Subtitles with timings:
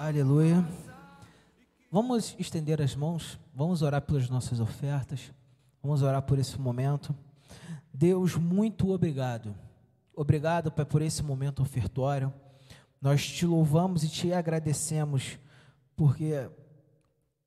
[0.00, 0.64] Aleluia.
[1.90, 5.32] Vamos estender as mãos, vamos orar pelas nossas ofertas,
[5.82, 7.12] vamos orar por esse momento.
[7.92, 9.52] Deus, muito obrigado.
[10.14, 12.32] Obrigado, Pai, por esse momento ofertório.
[13.02, 15.36] Nós te louvamos e te agradecemos,
[15.96, 16.48] porque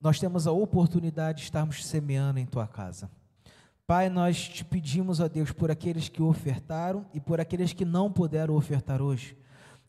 [0.02, 3.10] nós temos a oportunidade de estarmos semeando em tua casa.
[3.88, 8.12] Pai, nós te pedimos a Deus por aqueles que ofertaram e por aqueles que não
[8.12, 9.38] puderam ofertar hoje.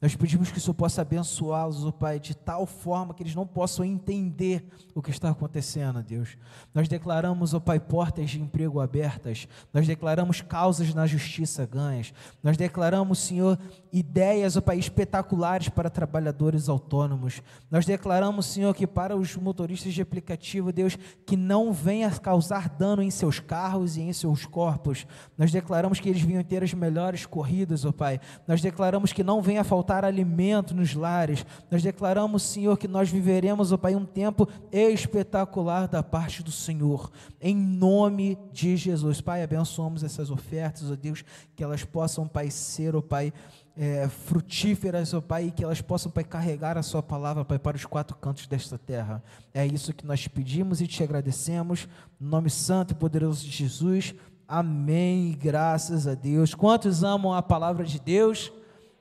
[0.02, 3.46] Nós pedimos que o Senhor possa abençoá-los, oh Pai, de tal forma que eles não
[3.46, 4.66] possam entender
[4.96, 6.36] o que está acontecendo, Deus.
[6.74, 12.12] Nós declaramos, ó oh Pai, portas de emprego abertas, nós declaramos causas na justiça ganhas,
[12.42, 13.56] nós declaramos, Senhor,
[13.92, 17.40] ideias, ó oh Pai, espetaculares para trabalhadores autônomos.
[17.70, 23.04] Nós declaramos, Senhor, que para os motoristas de aplicativo, Deus, que não venha causar dano
[23.04, 25.06] em seus carros e em seus corpos.
[25.38, 28.18] Nós declaramos que eles venham ter as melhores corridas, ó Pai.
[28.48, 31.44] Nós declaramos que não venha faltar faltar alimento nos lares.
[31.70, 37.10] Nós declaramos, Senhor, que nós viveremos, ó Pai, um tempo espetacular da parte do Senhor,
[37.40, 39.20] em nome de Jesus.
[39.20, 43.32] Pai, abençoamos essas ofertas, ó Deus, que elas possam, Pai, ser, ó Pai,
[43.76, 47.76] é, frutíferas, ó Pai, e que elas possam, Pai, carregar a Sua palavra, Pai, para
[47.76, 49.22] os quatro cantos desta terra.
[49.52, 51.86] É isso que nós pedimos e te agradecemos,
[52.18, 54.14] no nome santo e poderoso de Jesus.
[54.48, 55.36] Amém.
[55.38, 56.54] Graças a Deus.
[56.54, 58.52] Quantos amam a palavra de Deus?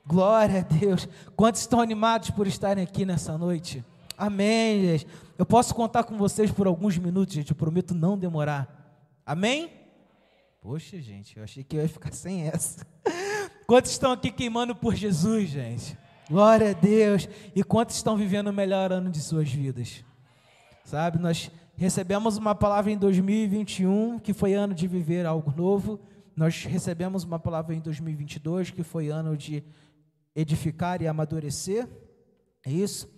[0.05, 1.07] Glória a Deus.
[1.35, 3.83] Quantos estão animados por estarem aqui nessa noite?
[4.17, 5.07] Amém, gente.
[5.37, 7.51] Eu posso contar com vocês por alguns minutos, gente.
[7.51, 8.99] Eu prometo não demorar.
[9.25, 9.71] Amém?
[10.61, 12.85] Poxa, gente, eu achei que eu ia ficar sem essa.
[13.65, 15.97] Quantos estão aqui queimando por Jesus, gente?
[16.29, 17.27] Glória a Deus.
[17.55, 20.03] E quantos estão vivendo o melhor ano de suas vidas?
[20.83, 25.99] Sabe, nós recebemos uma palavra em 2021, que foi ano de viver algo novo.
[26.35, 29.63] Nós recebemos uma palavra em 2022, que foi ano de
[30.35, 31.87] edificar e amadurecer,
[32.65, 33.09] é isso?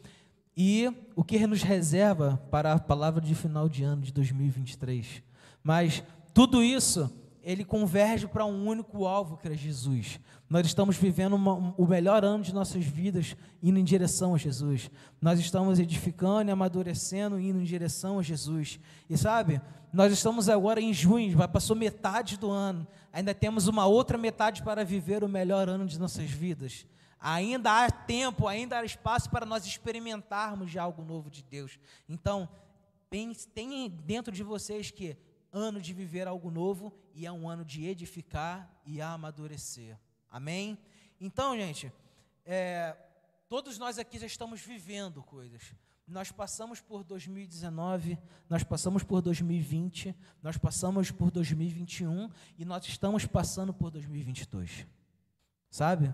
[0.56, 5.23] E o que nos reserva para a palavra de final de ano de 2023.
[5.64, 7.11] Mas tudo isso,
[7.44, 10.20] ele converge para um único alvo, que é Jesus.
[10.49, 14.37] Nós estamos vivendo uma, um, o melhor ano de nossas vidas indo em direção a
[14.37, 14.89] Jesus.
[15.20, 18.80] Nós estamos edificando e amadurecendo indo em direção a Jesus.
[19.10, 19.60] E sabe,
[19.92, 22.87] nós estamos agora em junho, já passou metade do ano.
[23.11, 26.86] Ainda temos uma outra metade para viver o melhor ano de nossas vidas.
[27.26, 31.80] Ainda há tempo, ainda há espaço para nós experimentarmos de algo novo de Deus.
[32.10, 32.50] Então,
[33.10, 35.16] tenha dentro de vocês que
[35.50, 39.98] ano de viver algo novo e é um ano de edificar e amadurecer.
[40.30, 40.78] Amém?
[41.22, 41.94] Então, gente,
[42.45, 42.94] é,
[43.48, 45.73] todos nós aqui já estamos vivendo coisas.
[46.05, 48.20] Nós passamos por 2019,
[48.50, 54.86] nós passamos por 2020, nós passamos por 2021 e nós estamos passando por 2022.
[55.70, 56.14] Sabe?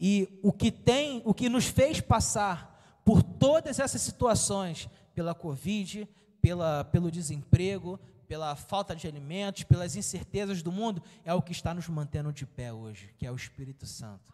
[0.00, 6.08] E o que tem, o que nos fez passar por todas essas situações, pela Covid,
[6.40, 7.98] pela, pelo desemprego,
[8.28, 12.46] pela falta de alimentos, pelas incertezas do mundo, é o que está nos mantendo de
[12.46, 14.32] pé hoje, que é o Espírito Santo.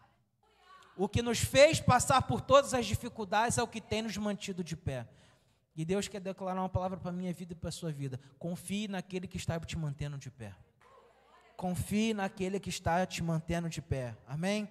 [0.97, 4.63] O que nos fez passar por todas as dificuldades é o que tem nos mantido
[4.63, 5.07] de pé.
[5.75, 8.19] E Deus quer declarar uma palavra para a minha vida e para a sua vida.
[8.39, 10.55] Confie naquele que está te mantendo de pé.
[11.57, 14.15] Confie naquele que está te mantendo de pé.
[14.25, 14.69] Amém?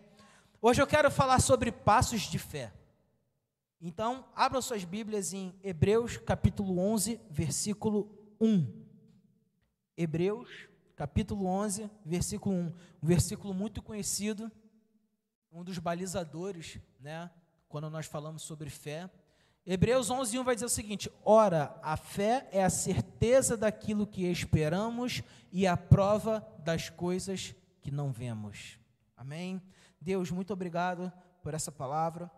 [0.66, 2.72] Hoje eu quero falar sobre passos de fé.
[3.78, 8.10] Então, abram suas Bíblias em Hebreus capítulo 11, versículo
[8.40, 8.66] 1.
[9.94, 10.48] Hebreus
[10.96, 12.58] capítulo 11, versículo 1.
[12.60, 12.72] Um
[13.02, 14.50] versículo muito conhecido,
[15.52, 17.30] um dos balizadores, né,
[17.68, 19.10] quando nós falamos sobre fé.
[19.66, 24.24] Hebreus 11, 1 vai dizer o seguinte: Ora, a fé é a certeza daquilo que
[24.24, 25.22] esperamos
[25.52, 28.78] e a prova das coisas que não vemos.
[29.14, 29.60] Amém?
[30.04, 31.10] Deus, muito obrigado
[31.42, 32.30] por essa palavra.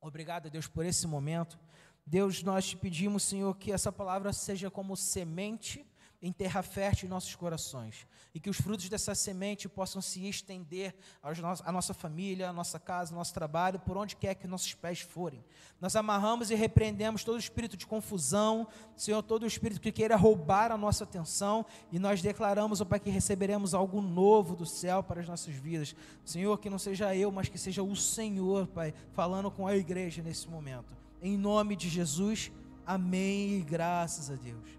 [0.00, 1.56] Obrigado, Deus, por esse momento.
[2.04, 5.86] Deus, nós te pedimos, Senhor, que essa palavra seja como semente
[6.20, 10.94] em terra fértil em nossos corações e que os frutos dessa semente possam se estender
[11.22, 15.00] à nossa família, à nossa casa, ao nosso trabalho, por onde quer que nossos pés
[15.00, 15.44] forem.
[15.80, 18.66] Nós amarramos e repreendemos todo espírito de confusão,
[18.96, 23.10] Senhor, todo espírito que queira roubar a nossa atenção e nós declaramos, ó Pai, que
[23.10, 25.94] receberemos algo novo do céu para as nossas vidas.
[26.24, 30.22] Senhor, que não seja eu, mas que seja o Senhor, Pai, falando com a igreja
[30.22, 30.96] nesse momento.
[31.22, 32.52] Em nome de Jesus,
[32.86, 34.77] amém e graças a Deus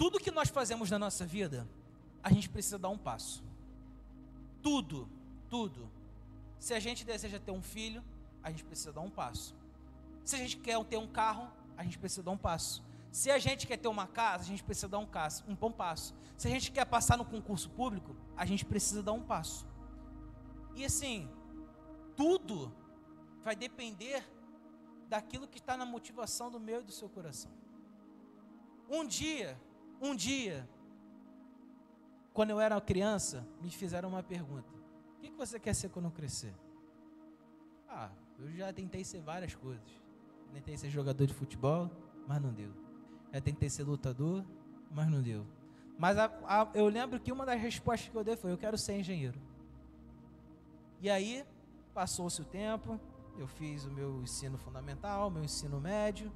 [0.00, 1.68] tudo que nós fazemos na nossa vida,
[2.22, 3.44] a gente precisa dar um passo.
[4.62, 5.06] Tudo,
[5.46, 5.90] tudo.
[6.58, 8.02] Se a gente deseja ter um filho,
[8.42, 9.54] a gente precisa dar um passo.
[10.24, 12.82] Se a gente quer ter um carro, a gente precisa dar um passo.
[13.12, 15.70] Se a gente quer ter uma casa, a gente precisa dar um, caso, um bom
[15.70, 16.14] passo.
[16.38, 19.66] Se a gente quer passar no concurso público, a gente precisa dar um passo.
[20.74, 21.28] E assim,
[22.16, 22.74] tudo
[23.42, 24.26] vai depender
[25.10, 27.50] daquilo que está na motivação do meu e do seu coração.
[28.88, 29.60] Um dia,
[30.00, 30.68] um dia,
[32.32, 34.72] quando eu era criança, me fizeram uma pergunta:
[35.16, 36.54] O que você quer ser quando crescer?
[37.88, 40.00] Ah, eu já tentei ser várias coisas.
[40.52, 41.90] Tentei ser jogador de futebol,
[42.26, 42.72] mas não deu.
[43.32, 44.44] Já tentei ser lutador,
[44.90, 45.46] mas não deu.
[45.98, 48.78] Mas a, a, eu lembro que uma das respostas que eu dei foi: Eu quero
[48.78, 49.38] ser engenheiro.
[51.00, 51.44] E aí,
[51.94, 53.00] passou-se o tempo,
[53.38, 56.30] eu fiz o meu ensino fundamental, meu ensino médio,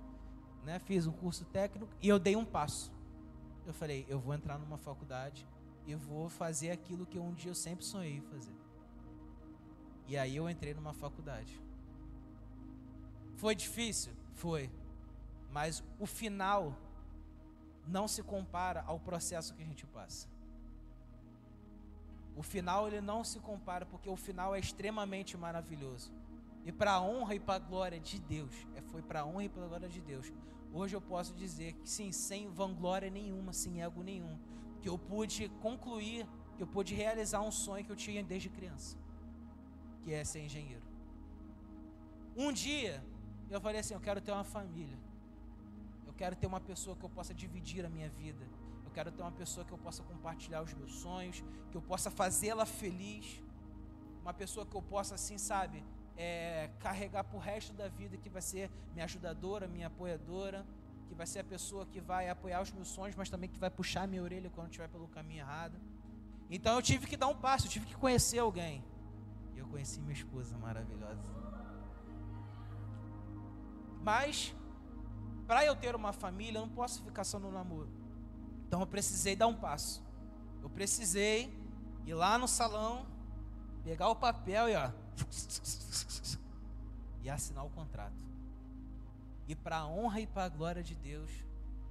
[0.65, 2.93] né, fiz um curso técnico e eu dei um passo.
[3.67, 5.47] Eu falei: Eu vou entrar numa faculdade
[5.87, 8.55] e vou fazer aquilo que um dia eu sempre sonhei fazer.
[10.07, 11.61] E aí eu entrei numa faculdade.
[13.37, 14.13] Foi difícil?
[14.35, 14.71] Foi.
[15.51, 16.77] Mas o final
[17.87, 20.29] não se compara ao processo que a gente passa.
[22.37, 26.13] O final ele não se compara porque o final é extremamente maravilhoso.
[26.65, 29.45] E para a honra e para a glória de Deus, é, foi para a honra
[29.45, 30.33] e para glória de Deus.
[30.79, 34.37] Hoje eu posso dizer que sim, sem vanglória nenhuma, sem ego nenhum,
[34.81, 36.27] que eu pude concluir,
[36.57, 38.97] que eu pude realizar um sonho que eu tinha desde criança,
[40.03, 40.83] que é ser engenheiro.
[42.37, 42.95] Um dia
[43.55, 44.99] eu falei assim, eu quero ter uma família.
[46.07, 48.45] Eu quero ter uma pessoa que eu possa dividir a minha vida.
[48.85, 52.11] Eu quero ter uma pessoa que eu possa compartilhar os meus sonhos, que eu possa
[52.11, 53.43] fazê-la feliz.
[54.23, 55.85] Uma pessoa que eu possa, assim, sabe,
[56.17, 60.65] é, carregar para o resto da vida, que vai ser minha ajudadora, minha apoiadora,
[61.09, 63.71] que vai ser a pessoa que vai apoiar os meus sonhos, mas também que vai
[63.71, 65.79] puxar minha orelha quando estiver pelo caminho errado.
[66.51, 68.85] Então eu tive que dar um passo, eu tive que conhecer alguém.
[69.55, 71.23] E eu conheci minha esposa maravilhosa.
[74.03, 74.55] Mas
[75.47, 77.91] para eu ter uma família, eu não posso ficar só no namoro.
[78.67, 80.03] Então eu precisei dar um passo.
[80.63, 81.53] Eu precisei
[82.07, 83.07] ir lá no salão,
[83.83, 84.91] pegar o papel e ó,
[87.23, 88.23] e assinar o contrato.
[89.47, 91.31] E para a honra e para a glória de Deus,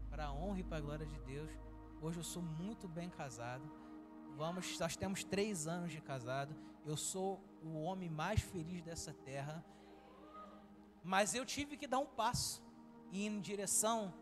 [0.10, 1.52] para a honra e para a glória de Deus,
[2.02, 3.64] hoje eu sou muito bem casado.
[4.36, 6.56] Vamos, nós temos três anos de casado.
[6.86, 9.64] Eu sou o homem mais feliz dessa terra.
[11.04, 12.64] Mas eu tive que dar um passo
[13.12, 14.14] e em direção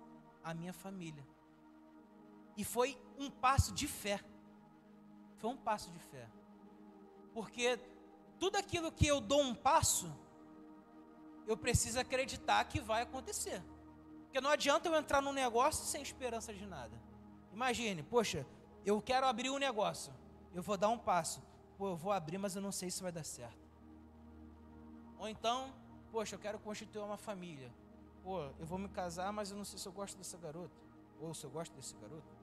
[0.43, 1.25] à minha família.
[2.57, 4.19] E foi um passo de fé.
[5.37, 6.29] Foi um passo de fé.
[7.33, 7.79] Porque
[8.41, 10.11] tudo aquilo que eu dou um passo,
[11.47, 13.63] eu preciso acreditar que vai acontecer.
[14.23, 16.95] Porque não adianta eu entrar num negócio sem esperança de nada.
[17.53, 18.45] Imagine, poxa,
[18.85, 20.13] eu quero abrir um negócio,
[20.53, 21.41] eu vou dar um passo.
[21.77, 23.65] Pô, eu vou abrir, mas eu não sei se vai dar certo.
[25.17, 25.73] Ou então,
[26.11, 27.71] poxa, eu quero constituir uma família
[28.23, 30.75] pô, eu vou me casar, mas eu não sei se eu gosto dessa garota,
[31.19, 32.35] ou se eu gosto desse garoto.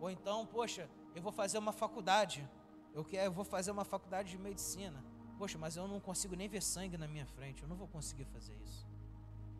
[0.00, 2.48] Ou então, poxa, eu vou fazer uma faculdade,
[2.94, 5.02] eu quero, eu vou fazer uma faculdade de medicina.
[5.38, 8.24] Poxa, mas eu não consigo nem ver sangue na minha frente, eu não vou conseguir
[8.24, 8.86] fazer isso.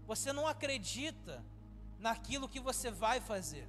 [0.06, 1.44] Você não acredita
[1.98, 3.68] naquilo que você vai fazer.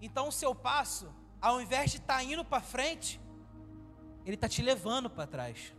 [0.00, 3.20] Então o seu passo, ao invés de estar tá indo para frente,
[4.24, 5.74] ele está te levando para trás.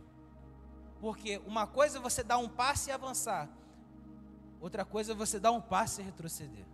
[1.00, 3.48] Porque uma coisa é você dar um passo e avançar,
[4.62, 6.64] Outra coisa é você dar um passo e retroceder.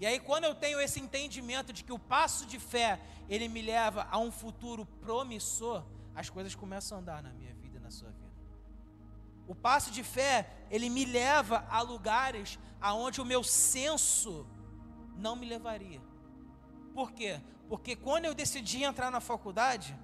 [0.00, 3.62] E aí, quando eu tenho esse entendimento de que o passo de fé ele me
[3.62, 5.84] leva a um futuro promissor,
[6.14, 8.24] as coisas começam a andar na minha vida e na sua vida.
[9.46, 14.46] O passo de fé ele me leva a lugares aonde o meu senso
[15.16, 16.00] não me levaria.
[16.94, 17.40] Por quê?
[17.68, 19.98] Porque quando eu decidi entrar na faculdade,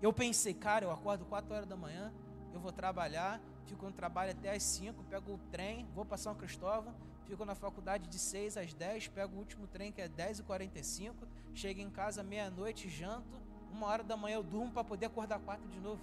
[0.00, 2.12] eu pensei, cara, eu acordo 4 horas da manhã,
[2.52, 6.34] eu vou trabalhar, fico no trabalho até às 5, pego o trem, vou para São
[6.34, 6.94] Cristóvão,
[7.24, 11.14] fico na faculdade de 6 às 10, pego o último trem que é 10h45,
[11.54, 13.41] chego em casa meia-noite, janto,
[13.72, 16.00] uma hora da manhã eu durmo para poder acordar 4 de novo.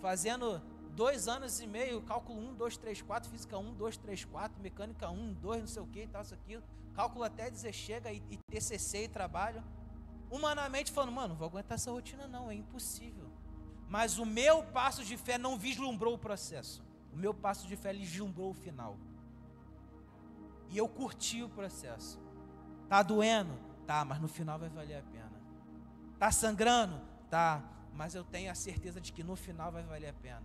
[0.00, 0.60] Fazendo
[0.94, 5.10] dois anos e meio, cálculo 1, 2, 3, 4, física 1, 2, 3, 4, mecânica
[5.10, 6.60] 1, 2, não sei o que, tal, isso aqui,
[6.94, 9.62] cálculo até dizer chega e, e TCC e trabalho.
[10.30, 13.28] Humanamente falando, mano, não vou aguentar essa rotina não, é impossível.
[13.88, 16.84] Mas o meu passo de fé não vislumbrou o processo.
[17.12, 18.96] O meu passo de fé vislumbrou o final.
[20.68, 22.20] E eu curti o processo.
[22.88, 23.52] Tá doendo?
[23.86, 25.29] Tá, mas no final vai valer a pena.
[26.20, 27.00] Tá sangrando?
[27.30, 30.44] Tá, mas eu tenho a certeza de que no final vai valer a pena.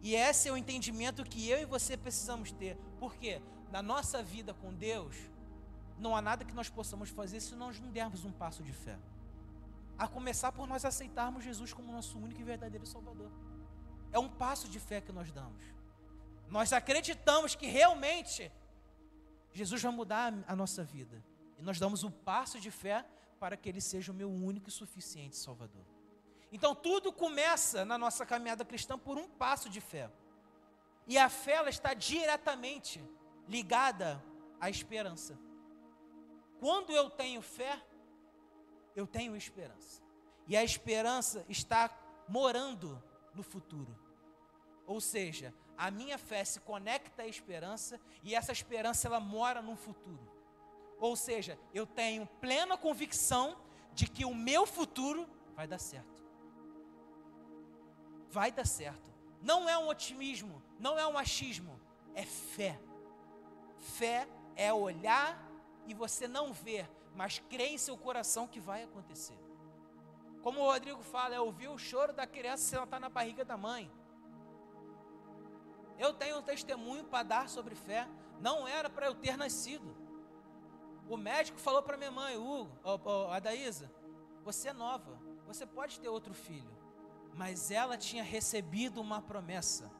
[0.00, 2.78] E esse é o entendimento que eu e você precisamos ter.
[2.98, 5.14] Porque na nossa vida com Deus,
[5.98, 8.98] não há nada que nós possamos fazer se nós não dermos um passo de fé.
[9.98, 13.30] A começar por nós aceitarmos Jesus como nosso único e verdadeiro Salvador.
[14.10, 15.62] É um passo de fé que nós damos.
[16.48, 18.50] Nós acreditamos que realmente
[19.52, 21.22] Jesus vai mudar a nossa vida.
[21.58, 23.04] E nós damos o passo de fé
[23.38, 25.84] para que Ele seja o meu único e suficiente Salvador.
[26.50, 30.10] Então tudo começa na nossa caminhada cristã por um passo de fé.
[31.06, 33.02] E a fé ela está diretamente
[33.48, 34.22] ligada
[34.60, 35.38] à esperança.
[36.58, 37.80] Quando eu tenho fé,
[38.94, 40.02] eu tenho esperança.
[40.46, 41.90] E a esperança está
[42.28, 43.02] morando
[43.34, 43.96] no futuro.
[44.86, 49.76] Ou seja, a minha fé se conecta à esperança e essa esperança ela mora no
[49.76, 50.35] futuro.
[50.98, 53.56] Ou seja, eu tenho plena convicção
[53.92, 56.24] de que o meu futuro vai dar certo.
[58.30, 59.10] Vai dar certo.
[59.42, 61.78] Não é um otimismo, não é um achismo,
[62.14, 62.80] é fé.
[63.78, 65.42] Fé é olhar
[65.86, 69.38] e você não ver, mas crer em seu coração que vai acontecer.
[70.42, 73.44] Como o Rodrigo fala, é ouvir o choro da criança se ela está na barriga
[73.44, 73.90] da mãe.
[75.98, 78.06] Eu tenho um testemunho para dar sobre fé.
[78.40, 79.96] Não era para eu ter nascido.
[81.08, 83.90] O médico falou para minha mãe, Hugo, oh, oh, Adaísa,
[84.44, 86.70] você é nova, você pode ter outro filho.
[87.34, 89.90] Mas ela tinha recebido uma promessa.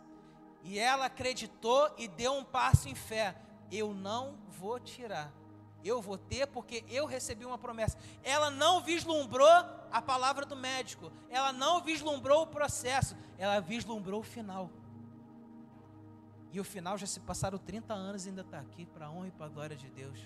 [0.62, 3.36] E ela acreditou e deu um passo em fé.
[3.70, 5.32] Eu não vou tirar.
[5.84, 7.96] Eu vou ter porque eu recebi uma promessa.
[8.24, 9.48] Ela não vislumbrou
[9.92, 11.12] a palavra do médico.
[11.28, 13.14] Ela não vislumbrou o processo.
[13.38, 14.70] Ela vislumbrou o final.
[16.52, 19.28] E o final já se passaram 30 anos e ainda está aqui para a honra
[19.28, 20.18] e para a glória de Deus.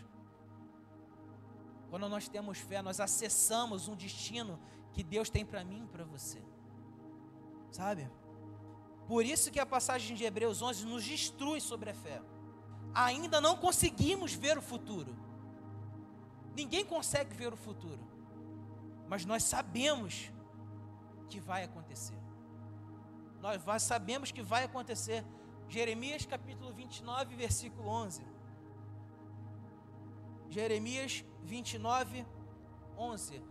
[1.90, 4.58] Quando nós temos fé, nós acessamos um destino
[4.92, 6.40] que Deus tem para mim e para você.
[7.70, 8.08] Sabe?
[9.06, 12.22] Por isso que a passagem de Hebreus 11 nos destrui sobre a fé.
[12.94, 15.16] Ainda não conseguimos ver o futuro.
[16.54, 18.00] Ninguém consegue ver o futuro.
[19.08, 20.30] Mas nós sabemos
[21.28, 22.18] que vai acontecer.
[23.40, 25.24] Nós sabemos que vai acontecer.
[25.68, 28.24] Jeremias capítulo 29, versículo 11.
[30.50, 32.26] Jeremias 29,
[32.98, 33.42] 11.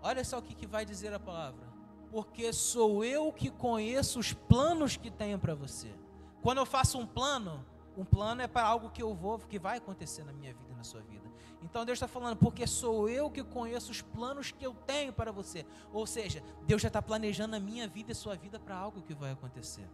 [0.00, 1.66] Olha só o que, que vai dizer a palavra.
[2.10, 5.92] Porque sou eu que conheço os planos que tenho para você.
[6.40, 7.66] Quando eu faço um plano,
[7.96, 10.76] um plano é para algo que eu vou, que vai acontecer na minha vida e
[10.76, 11.28] na sua vida.
[11.62, 15.32] Então Deus está falando, porque sou eu que conheço os planos que eu tenho para
[15.32, 15.66] você.
[15.92, 19.14] Ou seja, Deus já está planejando a minha vida e sua vida para algo que
[19.14, 19.88] vai acontecer.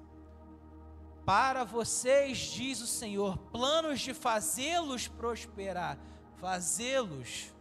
[1.31, 5.97] Para vocês, diz o Senhor, planos de fazê-los prosperar,
[6.41, 7.55] fazê-los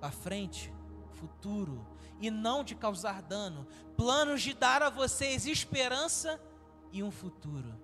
[0.00, 0.74] para frente,
[1.12, 1.86] futuro,
[2.20, 6.42] e não de causar dano, planos de dar a vocês esperança
[6.90, 7.80] e um futuro.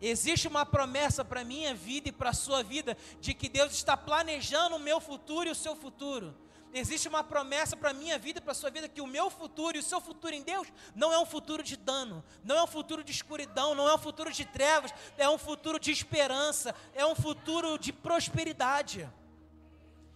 [0.00, 3.96] Existe uma promessa para minha vida e para a sua vida de que Deus está
[3.96, 6.32] planejando o meu futuro e o seu futuro.
[6.78, 9.78] Existe uma promessa para a minha vida para a sua vida que o meu futuro
[9.78, 12.66] e o seu futuro em Deus não é um futuro de dano, não é um
[12.66, 17.06] futuro de escuridão, não é um futuro de trevas, é um futuro de esperança, é
[17.06, 19.08] um futuro de prosperidade.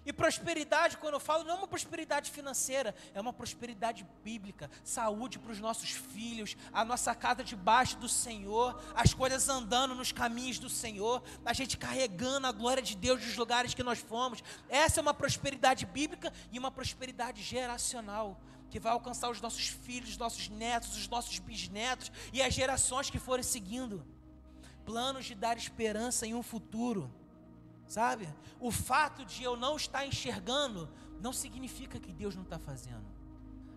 [0.04, 4.70] E prosperidade, quando eu falo, não é uma prosperidade financeira, é uma prosperidade bíblica.
[4.82, 10.10] Saúde para os nossos filhos, a nossa casa debaixo do Senhor, as coisas andando nos
[10.10, 14.42] caminhos do Senhor, a gente carregando a glória de Deus dos lugares que nós fomos.
[14.70, 18.40] Essa é uma prosperidade bíblica e uma prosperidade geracional
[18.70, 23.10] que vai alcançar os nossos filhos, os nossos netos, os nossos bisnetos e as gerações
[23.10, 24.06] que forem seguindo.
[24.86, 27.12] Planos de dar esperança em um futuro
[27.90, 28.32] sabe?
[28.60, 30.88] O fato de eu não estar enxergando
[31.20, 33.04] não significa que Deus não está fazendo.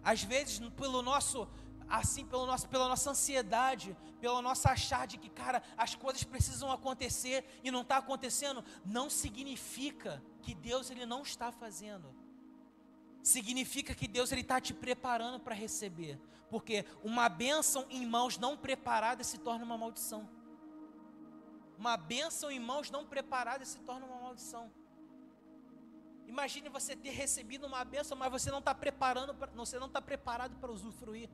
[0.03, 1.47] Às vezes, pelo nosso,
[1.89, 6.71] assim, pelo nosso, pela nossa ansiedade, pelo nosso achar de que, cara, as coisas precisam
[6.71, 12.13] acontecer e não está acontecendo, não significa que Deus ele não está fazendo.
[13.23, 16.19] Significa que Deus ele está te preparando para receber,
[16.51, 20.29] porque uma bênção em mãos não preparadas se torna uma maldição.
[21.83, 24.71] Uma bênção em mãos não preparadas se torna uma maldição.
[26.25, 30.55] Imagine você ter recebido uma bênção, mas você não está preparando, você não está preparado
[30.61, 31.29] para usufruir.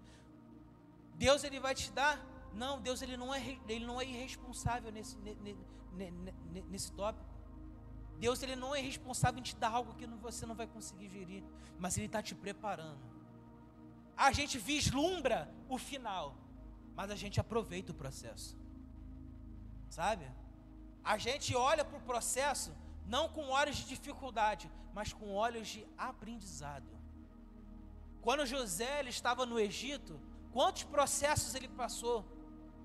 [1.13, 2.19] Deus ele vai te dar?
[2.51, 5.55] Não, Deus ele não é, ele não é irresponsável nesse, nesse,
[6.67, 7.29] nesse tópico.
[8.17, 11.43] Deus ele não é responsável em te dar algo que você não vai conseguir gerir,
[11.77, 12.97] mas ele está te preparando.
[14.17, 16.35] A gente vislumbra o final,
[16.95, 18.57] mas a gente aproveita o processo.
[19.89, 20.25] Sabe?
[21.03, 22.71] A gente olha para o processo
[23.05, 26.87] não com olhos de dificuldade, mas com olhos de aprendizado.
[28.21, 30.19] Quando José ele estava no Egito,
[30.51, 32.25] quantos processos ele passou?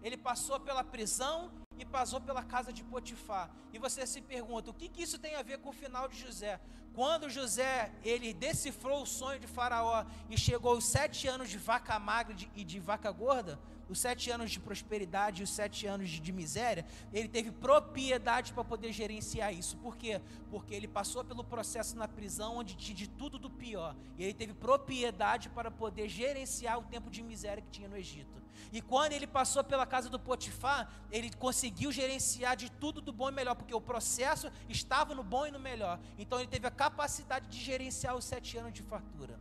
[0.03, 3.51] Ele passou pela prisão e passou pela casa de Potifar.
[3.73, 6.19] E você se pergunta, o que, que isso tem a ver com o final de
[6.19, 6.61] José?
[6.95, 11.99] Quando José ele decifrou o sonho de Faraó e chegou aos sete anos de vaca
[11.99, 13.59] magra e de vaca gorda,
[13.89, 18.65] os sete anos de prosperidade e os sete anos de, miséria, ele teve propriedade para
[18.65, 19.77] poder gerenciar isso.
[19.79, 20.21] Por quê?
[20.51, 23.95] Porque ele passou pelo processo na prisão onde tinha de tudo do pior.
[24.17, 28.43] E ele teve propriedade para poder gerenciar o tempo de miséria que tinha no Egito.
[28.73, 33.29] E quando ele passou pela casa do Potifar, ele conseguiu gerenciar de tudo do bom
[33.29, 36.01] e melhor, porque o processo estava no bom e no melhor.
[36.19, 39.39] Então ele teve a capacidade de gerenciar os sete anos de fartura.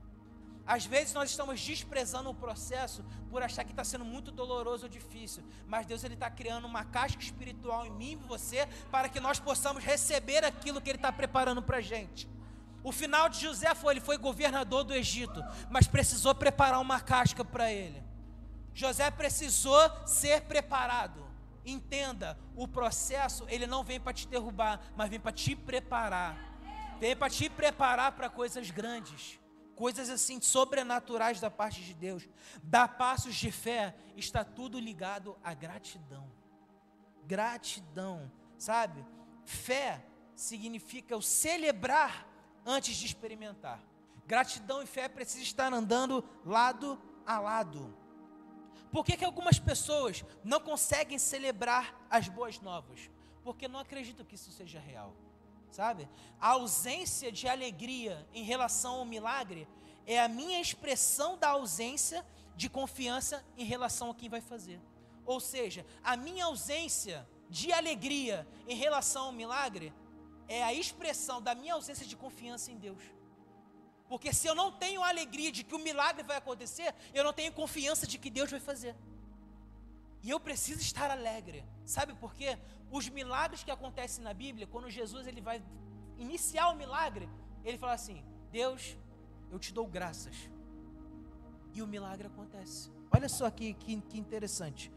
[0.66, 4.90] Às vezes nós estamos desprezando o processo por achar que está sendo muito doloroso ou
[4.90, 9.20] difícil, mas Deus ele está criando uma casca espiritual em mim e você para que
[9.20, 12.30] nós possamos receber aquilo que Ele está preparando para a gente.
[12.82, 17.44] O final de José foi ele foi governador do Egito, mas precisou preparar uma casca
[17.44, 18.04] para ele.
[18.74, 21.24] José precisou ser preparado.
[21.66, 26.38] Entenda, o processo ele não vem para te derrubar, mas vem para te preparar.
[27.00, 29.40] Vem para te preparar para coisas grandes
[29.76, 32.28] coisas assim sobrenaturais da parte de Deus,
[32.64, 36.32] dar passos de fé, está tudo ligado à gratidão.
[37.26, 39.06] Gratidão, sabe?
[39.46, 42.28] Fé significa o celebrar
[42.66, 43.80] antes de experimentar.
[44.26, 47.96] Gratidão e fé precisam estar andando lado a lado.
[48.92, 53.10] Por que, que algumas pessoas não conseguem celebrar as boas novas?
[53.44, 55.16] Porque não acreditam que isso seja real
[55.74, 56.08] sabe?
[56.40, 59.68] A ausência de alegria em relação ao milagre
[60.06, 62.26] é a minha expressão da ausência
[62.56, 64.80] de confiança em relação a quem vai fazer.
[65.26, 69.92] Ou seja, a minha ausência de alegria em relação ao milagre
[70.48, 73.02] é a expressão da minha ausência de confiança em Deus.
[74.08, 77.52] Porque se eu não tenho alegria de que o milagre vai acontecer, eu não tenho
[77.52, 78.96] confiança de que Deus vai fazer.
[80.24, 81.66] E eu preciso estar alegre.
[81.86, 82.58] Sabe por quê?
[82.90, 85.62] Os milagres que acontecem na Bíblia, quando Jesus ele vai
[86.18, 87.30] iniciar o milagre,
[87.66, 88.98] ele fala assim: Deus,
[89.52, 90.50] eu te dou graças.
[91.74, 92.90] E o milagre acontece.
[93.12, 94.92] Olha só que, que, que interessante.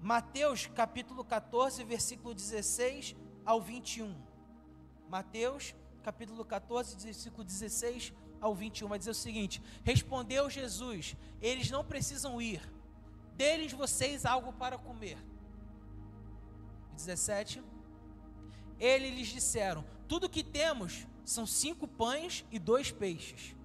[0.00, 3.14] Mateus capítulo 14, versículo 16
[3.46, 4.14] ao 21.
[5.08, 11.84] Mateus capítulo 14, versículo 16 ao 21 vai dizer o seguinte: Respondeu Jesus: Eles não
[11.84, 12.60] precisam ir,
[13.42, 15.18] deles vocês algo para comer.
[16.94, 17.60] 17.
[18.78, 23.56] Eles lhes disseram: Tudo que temos são cinco pães e dois peixes.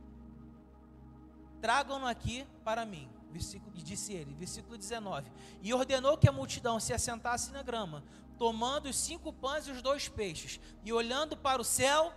[1.62, 3.08] Tragam-no aqui para mim.
[3.32, 8.04] Versículo, e disse ele, versículo 19: E ordenou que a multidão se assentasse na grama,
[8.36, 12.12] tomando os cinco pães e os dois peixes, e olhando para o céu,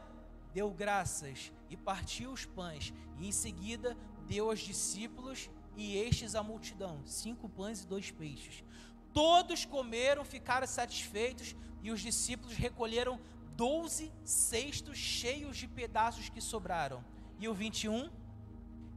[0.55, 3.94] deu graças e partiu os pães, e em seguida
[4.27, 8.64] deu aos discípulos e estes à multidão, cinco pães e dois peixes.
[9.12, 13.18] Todos comeram, ficaram satisfeitos, e os discípulos recolheram
[13.56, 17.04] doze cestos cheios de pedaços que sobraram.
[17.38, 18.11] E o 21,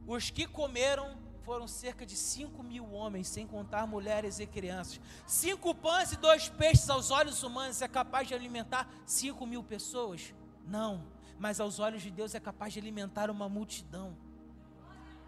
[0.06, 5.00] os que comeram foram cerca de cinco mil homens, sem contar mulheres e crianças.
[5.26, 10.34] Cinco pães e dois peixes aos olhos humanos é capaz de alimentar cinco mil pessoas?
[10.66, 11.06] Não,
[11.38, 14.16] mas aos olhos de Deus é capaz de alimentar uma multidão.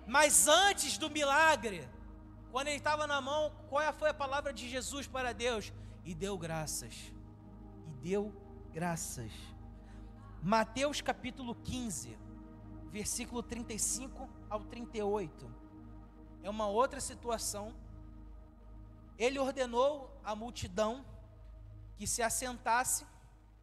[0.06, 1.88] Mas antes do milagre,
[2.52, 5.72] quando ele estava na mão, qual foi a palavra de Jesus para Deus?
[6.04, 7.12] E deu graças.
[7.86, 8.32] E deu
[8.72, 9.32] graças.
[10.40, 12.16] Mateus capítulo 15,
[12.90, 15.52] versículo 35 ao 38.
[16.44, 17.74] É uma outra situação.
[19.18, 21.04] Ele ordenou à multidão
[21.96, 23.04] que se assentasse.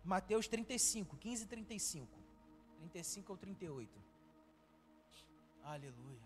[0.03, 2.19] Mateus 35, 15 e 35.
[2.79, 4.03] 35 ao 38.
[5.63, 6.22] Aleluia.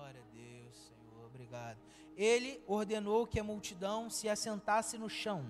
[0.00, 1.78] Glória a Deus, Senhor, obrigado.
[2.16, 5.44] Ele ordenou que a multidão se assentasse no chão.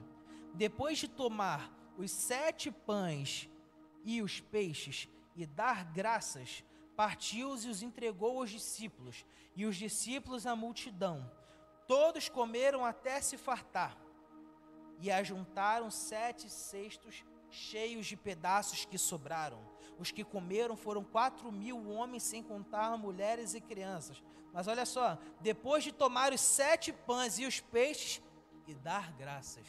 [0.55, 3.49] Depois de tomar os sete pães
[4.03, 6.65] e os peixes e dar graças,
[6.97, 11.31] partiu-os e os entregou aos discípulos, e os discípulos à multidão.
[11.87, 13.97] Todos comeram até se fartar,
[14.99, 19.70] e ajuntaram sete cestos cheios de pedaços que sobraram.
[20.01, 24.23] Os que comeram foram quatro mil homens, sem contar mulheres e crianças.
[24.53, 28.23] Mas olha só, depois de tomar os sete pães e os peixes
[28.67, 29.67] e dar graças.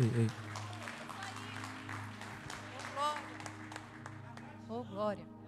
[0.00, 0.30] Ei, ei.
[4.68, 5.38] Oh, glória.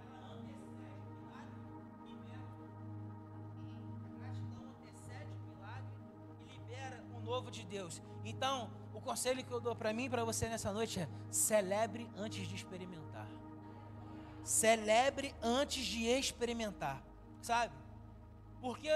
[7.41, 8.03] novo de Deus.
[8.25, 12.11] Então, o conselho que eu dou para mim e para você nessa noite é: celebre
[12.17, 13.29] antes de experimentar.
[14.43, 17.03] Celebre antes de experimentar,
[17.41, 17.75] sabe?
[18.61, 18.91] Porque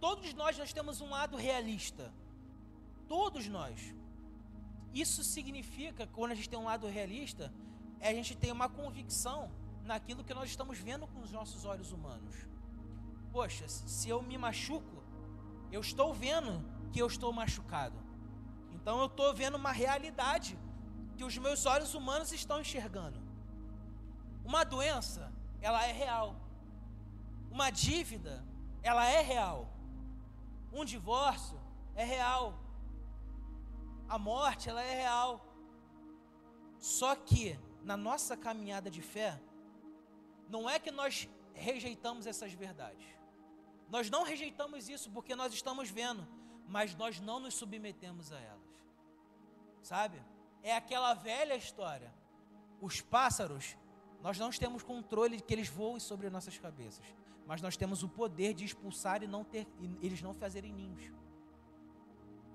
[0.00, 2.12] todos nós nós temos um lado realista.
[3.06, 3.94] Todos nós.
[4.94, 7.52] Isso significa, quando a gente tem um lado realista,
[7.98, 9.50] é a gente tem uma convicção
[9.82, 12.36] naquilo que nós estamos vendo com os nossos olhos humanos.
[13.32, 15.02] Poxa, se eu me machuco,
[15.72, 17.98] eu estou vendo que eu estou machucado.
[18.72, 20.56] Então eu estou vendo uma realidade
[21.16, 23.20] que os meus olhos humanos estão enxergando.
[24.44, 26.36] Uma doença, ela é real.
[27.50, 28.44] Uma dívida,
[28.82, 29.72] ela é real.
[30.72, 31.58] Um divórcio
[31.96, 32.63] é real.
[34.08, 35.44] A morte, ela é real.
[36.78, 39.40] Só que na nossa caminhada de fé,
[40.48, 43.06] não é que nós rejeitamos essas verdades.
[43.88, 46.26] Nós não rejeitamos isso porque nós estamos vendo,
[46.66, 48.64] mas nós não nos submetemos a elas.
[49.82, 50.22] Sabe?
[50.62, 52.12] É aquela velha história.
[52.80, 53.76] Os pássaros,
[54.22, 57.04] nós não temos controle de que eles voem sobre nossas cabeças,
[57.46, 61.12] mas nós temos o poder de expulsar e não ter e eles não fazerem ninhos.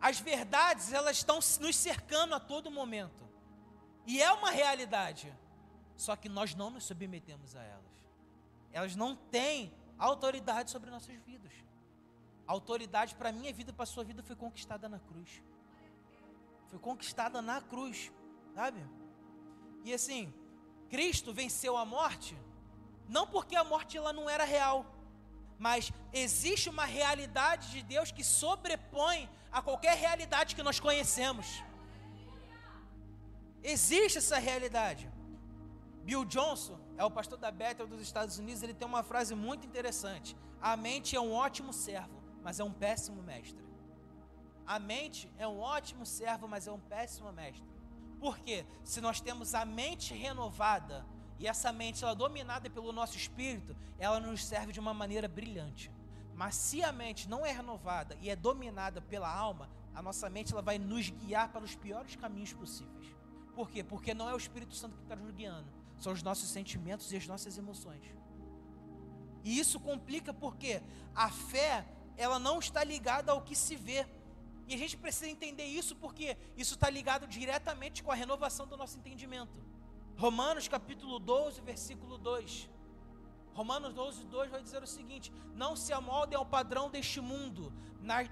[0.02, 3.28] As verdades, elas estão nos cercando a todo momento.
[4.06, 5.34] E é uma realidade.
[5.96, 7.84] Só que nós não nos submetemos a elas.
[8.72, 11.52] Elas não têm autoridade sobre nossas vidas.
[12.48, 15.44] A autoridade para a minha vida e para a sua vida foi conquistada na cruz.
[16.68, 18.12] Foi conquistada na cruz,
[18.56, 18.84] sabe?
[19.84, 20.34] E assim,
[20.90, 22.38] Cristo venceu a morte,
[23.08, 24.86] não porque a morte ela não era real,
[25.60, 31.62] mas existe uma realidade de Deus que sobrepõe a qualquer realidade que nós conhecemos.
[33.62, 35.12] Existe essa realidade.
[36.04, 38.64] Bill Johnson é o pastor da Bethel dos Estados Unidos.
[38.64, 42.72] Ele tem uma frase muito interessante: A mente é um ótimo servo, mas é um
[42.72, 43.64] péssimo mestre.
[44.66, 47.68] A mente é um ótimo servo, mas é um péssimo mestre.
[48.20, 48.66] Por quê?
[48.84, 51.06] Se nós temos a mente renovada
[51.40, 55.90] e essa mente ela dominada pelo nosso espírito, ela nos serve de uma maneira brilhante.
[56.36, 60.52] Mas se a mente não é renovada e é dominada pela alma, a nossa mente
[60.52, 63.08] ela vai nos guiar para os piores caminhos possíveis.
[63.56, 63.84] Por quê?
[63.84, 67.18] Porque não é o Espírito Santo que está nos guiando, são os nossos sentimentos e
[67.18, 68.04] as nossas emoções.
[69.44, 70.82] E isso complica porque
[71.16, 71.86] a fé,
[72.18, 74.06] ela não está ligada ao que se vê.
[74.68, 78.78] E a gente precisa entender isso porque isso está ligado diretamente com a renovação do
[78.78, 79.52] nosso entendimento.
[80.20, 82.70] Romanos capítulo 12, versículo 2.
[83.54, 87.72] Romanos 12, 2 vai dizer o seguinte: Não se amoldem ao padrão deste mundo,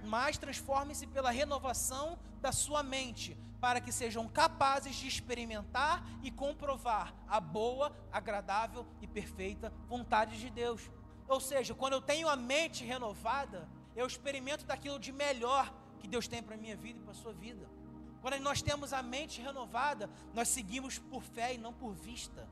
[0.04, 7.16] mas transformem-se pela renovação da sua mente, para que sejam capazes de experimentar e comprovar
[7.26, 10.92] a boa, agradável e perfeita vontade de Deus.
[11.26, 16.28] Ou seja, quando eu tenho a mente renovada, eu experimento daquilo de melhor que Deus
[16.28, 17.77] tem para a minha vida e para a sua vida.
[18.22, 22.48] Quando nós temos a mente renovada, nós seguimos por fé e não por vista.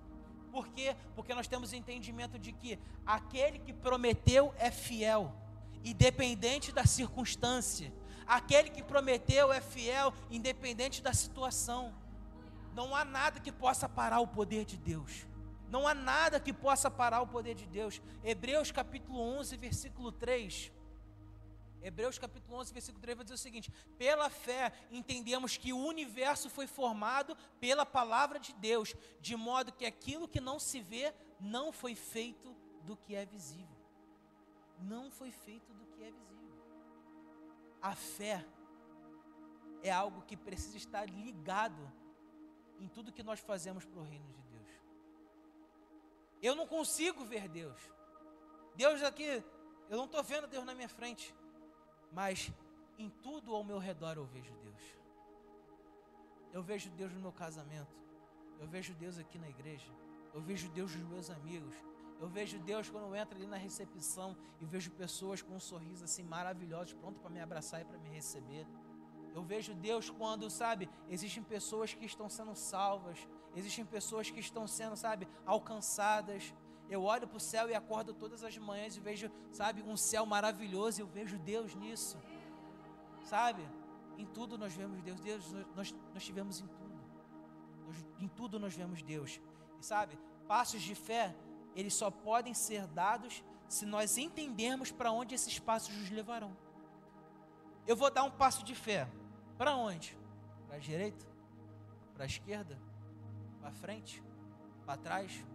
[0.52, 0.96] Por quê?
[1.16, 5.34] Porque nós temos entendimento de que aquele que prometeu é fiel,
[5.84, 7.92] independente da circunstância.
[8.26, 11.94] Aquele que prometeu é fiel, independente da situação.
[12.74, 15.26] Não há nada que possa parar o poder de Deus.
[15.70, 18.02] Não há nada que possa parar o poder de Deus.
[18.24, 20.72] Hebreus capítulo 11, versículo 3.
[21.86, 26.50] Hebreus capítulo 11, versículo 3 vai dizer o seguinte: Pela fé entendemos que o universo
[26.50, 31.72] foi formado pela palavra de Deus, de modo que aquilo que não se vê não
[31.72, 33.78] foi feito do que é visível.
[34.80, 36.66] Não foi feito do que é visível.
[37.80, 38.44] A fé
[39.84, 41.94] é algo que precisa estar ligado
[42.80, 44.72] em tudo que nós fazemos para o reino de Deus.
[46.42, 47.80] Eu não consigo ver Deus.
[48.76, 49.44] Deus aqui,
[49.88, 51.32] eu não estou vendo Deus na minha frente
[52.16, 52.50] mas
[52.98, 54.84] em tudo ao meu redor eu vejo Deus.
[56.54, 57.94] Eu vejo Deus no meu casamento,
[58.62, 59.92] eu vejo Deus aqui na igreja,
[60.34, 61.76] eu vejo Deus nos meus amigos,
[62.22, 66.06] eu vejo Deus quando eu entro ali na recepção e vejo pessoas com um sorriso
[66.06, 68.66] assim maravilhoso, pronto para me abraçar e para me receber.
[69.34, 74.66] Eu vejo Deus quando, sabe, existem pessoas que estão sendo salvas, existem pessoas que estão
[74.66, 76.54] sendo, sabe, alcançadas.
[76.90, 80.26] Eu olho para o céu e acordo todas as manhãs e vejo, sabe, um céu
[80.26, 81.02] maravilhoso.
[81.02, 82.18] Eu vejo Deus nisso,
[83.24, 83.68] sabe?
[84.18, 85.20] Em tudo nós vemos Deus.
[85.20, 86.96] Deus, nós, nós tivemos em tudo.
[87.88, 89.42] Nós, em tudo nós vemos Deus.
[89.80, 90.18] E sabe,
[90.48, 91.36] passos de fé,
[91.76, 96.56] eles só podem ser dados se nós entendermos para onde esses passos nos levarão.
[97.88, 99.08] Eu vou dar um passo de fé.
[99.58, 100.18] Para onde?
[100.68, 101.26] Para a direita?
[102.14, 102.80] Para a esquerda?
[103.60, 104.24] Para frente?
[104.86, 105.46] Para trás?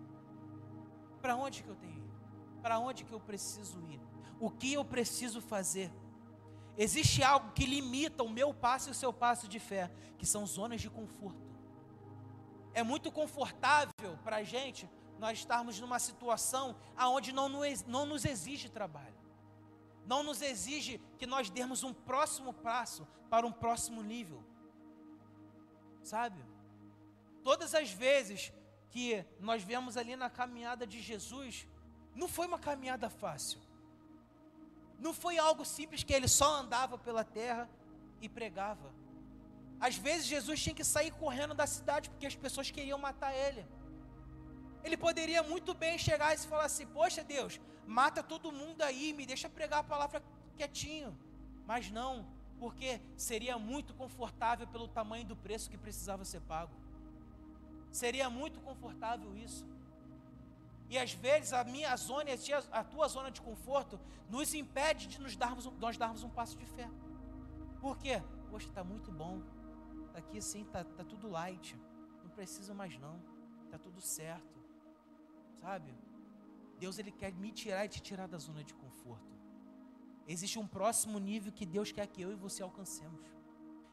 [1.21, 2.61] Para onde que eu tenho que ir?
[2.63, 4.01] Para onde que eu preciso ir?
[4.39, 5.93] O que eu preciso fazer?
[6.77, 10.47] Existe algo que limita o meu passo e o seu passo de fé, que são
[10.47, 11.51] zonas de conforto.
[12.73, 17.49] É muito confortável para a gente nós estarmos numa situação aonde não,
[17.87, 19.21] não nos exige trabalho.
[20.07, 24.43] Não nos exige que nós demos um próximo passo para um próximo nível.
[26.03, 26.43] Sabe?
[27.43, 28.53] Todas as vezes
[28.91, 31.67] que nós vemos ali na caminhada de Jesus,
[32.15, 33.61] não foi uma caminhada fácil.
[34.99, 37.69] Não foi algo simples que ele só andava pela terra
[38.21, 38.93] e pregava.
[39.81, 43.65] Às vezes Jesus tinha que sair correndo da cidade porque as pessoas queriam matar ele.
[44.85, 49.25] Ele poderia muito bem chegar e falar assim: Poxa Deus, mata todo mundo aí, me
[49.25, 50.23] deixa pregar a palavra
[50.57, 51.19] quietinho.
[51.67, 52.27] Mas não,
[52.59, 56.75] porque seria muito confortável pelo tamanho do preço que precisava ser pago.
[57.91, 59.67] Seria muito confortável isso.
[60.89, 62.35] E às vezes a minha zona e
[62.73, 63.99] a tua zona de conforto
[64.29, 66.91] nos impede de nos darmos, nós darmos um passo de fé.
[67.81, 68.23] Por quê?
[68.51, 69.41] Poxa, está muito bom.
[70.07, 71.77] Está aqui assim, está tá tudo light.
[72.23, 73.21] Não precisa mais não.
[73.65, 74.59] Está tudo certo.
[75.61, 75.95] Sabe?
[76.79, 79.31] Deus ele quer me tirar e te tirar da zona de conforto.
[80.27, 83.21] Existe um próximo nível que Deus quer que eu e você alcancemos.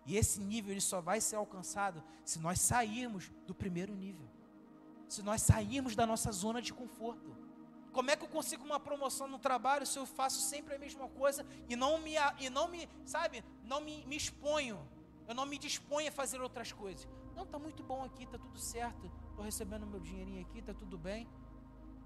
[0.07, 4.27] E esse nível ele só vai ser alcançado se nós sairmos do primeiro nível
[5.07, 7.35] se nós sairmos da nossa zona de conforto.
[7.91, 11.07] Como é que eu consigo uma promoção no trabalho se eu faço sempre a mesma
[11.09, 14.77] coisa e não me, e não me sabe, não me, me exponho,
[15.27, 17.07] eu não me disponho a fazer outras coisas?
[17.35, 20.97] Não, está muito bom aqui, está tudo certo, estou recebendo meu dinheirinho aqui, está tudo
[20.97, 21.27] bem.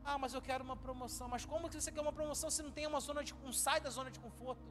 [0.03, 1.27] Ah, mas eu quero uma promoção.
[1.27, 3.79] Mas como que você quer uma promoção se não tem uma zona de, um sai
[3.79, 4.63] da zona de conforto?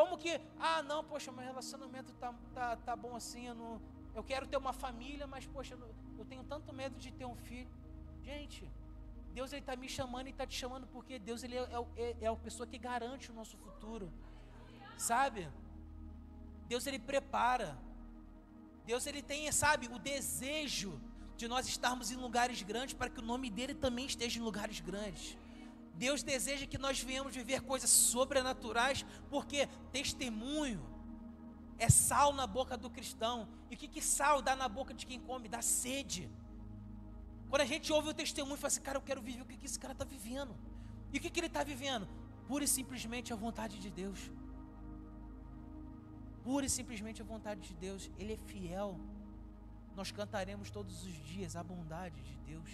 [0.00, 3.72] Como que, ah, não, poxa, meu relacionamento tá, tá, tá bom assim, eu não,
[4.14, 5.76] eu quero ter uma família, mas poxa,
[6.20, 7.70] eu tenho tanto medo de ter um filho.
[8.22, 8.66] Gente,
[9.34, 11.66] Deus está me chamando e está te chamando porque Deus ele é,
[12.04, 14.10] é, é a pessoa que garante o nosso futuro,
[14.96, 15.46] sabe?
[16.66, 17.76] Deus ele prepara.
[18.86, 20.98] Deus ele tem, sabe, o desejo
[21.36, 24.80] de nós estarmos em lugares grandes para que o nome dele também esteja em lugares
[24.80, 25.36] grandes.
[26.04, 30.82] Deus deseja que nós venhamos viver coisas sobrenaturais, porque testemunho
[31.86, 33.36] é sal na boca do cristão.
[33.70, 35.46] E o que, que sal dá na boca de quem come?
[35.56, 36.22] Dá sede.
[37.50, 39.58] Quando a gente ouve o testemunho e fala assim, cara, eu quero viver o que,
[39.58, 40.54] que esse cara está vivendo.
[41.12, 42.08] E o que, que ele está vivendo?
[42.48, 44.20] Pura e simplesmente a vontade de Deus.
[46.42, 48.10] Pura e simplesmente a vontade de Deus.
[48.18, 48.98] Ele é fiel.
[49.94, 52.70] Nós cantaremos todos os dias a bondade de Deus.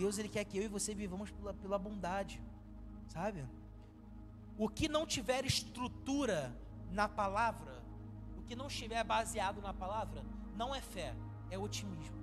[0.00, 2.42] Deus ele quer que eu e você vivamos pela, pela bondade,
[3.14, 3.40] sabe?
[4.56, 6.38] O que não tiver estrutura
[6.90, 7.72] na palavra,
[8.38, 10.24] o que não estiver baseado na palavra,
[10.56, 11.14] não é fé,
[11.50, 12.18] é otimismo.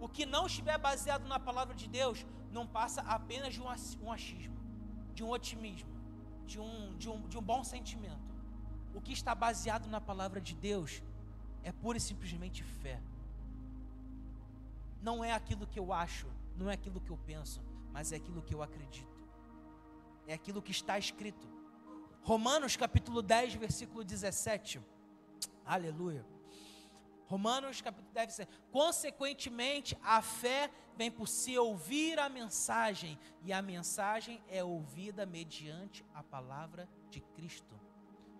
[0.00, 4.58] O que não estiver baseado na palavra de Deus, não passa apenas de um achismo,
[5.12, 5.94] de um otimismo,
[6.46, 8.26] de um, de um, de um bom sentimento.
[8.94, 11.02] O que está baseado na palavra de Deus
[11.62, 12.98] é pura e simplesmente fé.
[15.02, 18.42] Não é aquilo que eu acho, não é aquilo que eu penso, mas é aquilo
[18.42, 19.16] que eu acredito.
[20.26, 21.48] É aquilo que está escrito.
[22.22, 24.80] Romanos capítulo 10, versículo 17.
[25.64, 26.26] Aleluia.
[27.26, 28.60] Romanos capítulo 10, 17.
[28.72, 36.04] Consequentemente, a fé vem por se ouvir a mensagem, e a mensagem é ouvida mediante
[36.12, 37.78] a palavra de Cristo.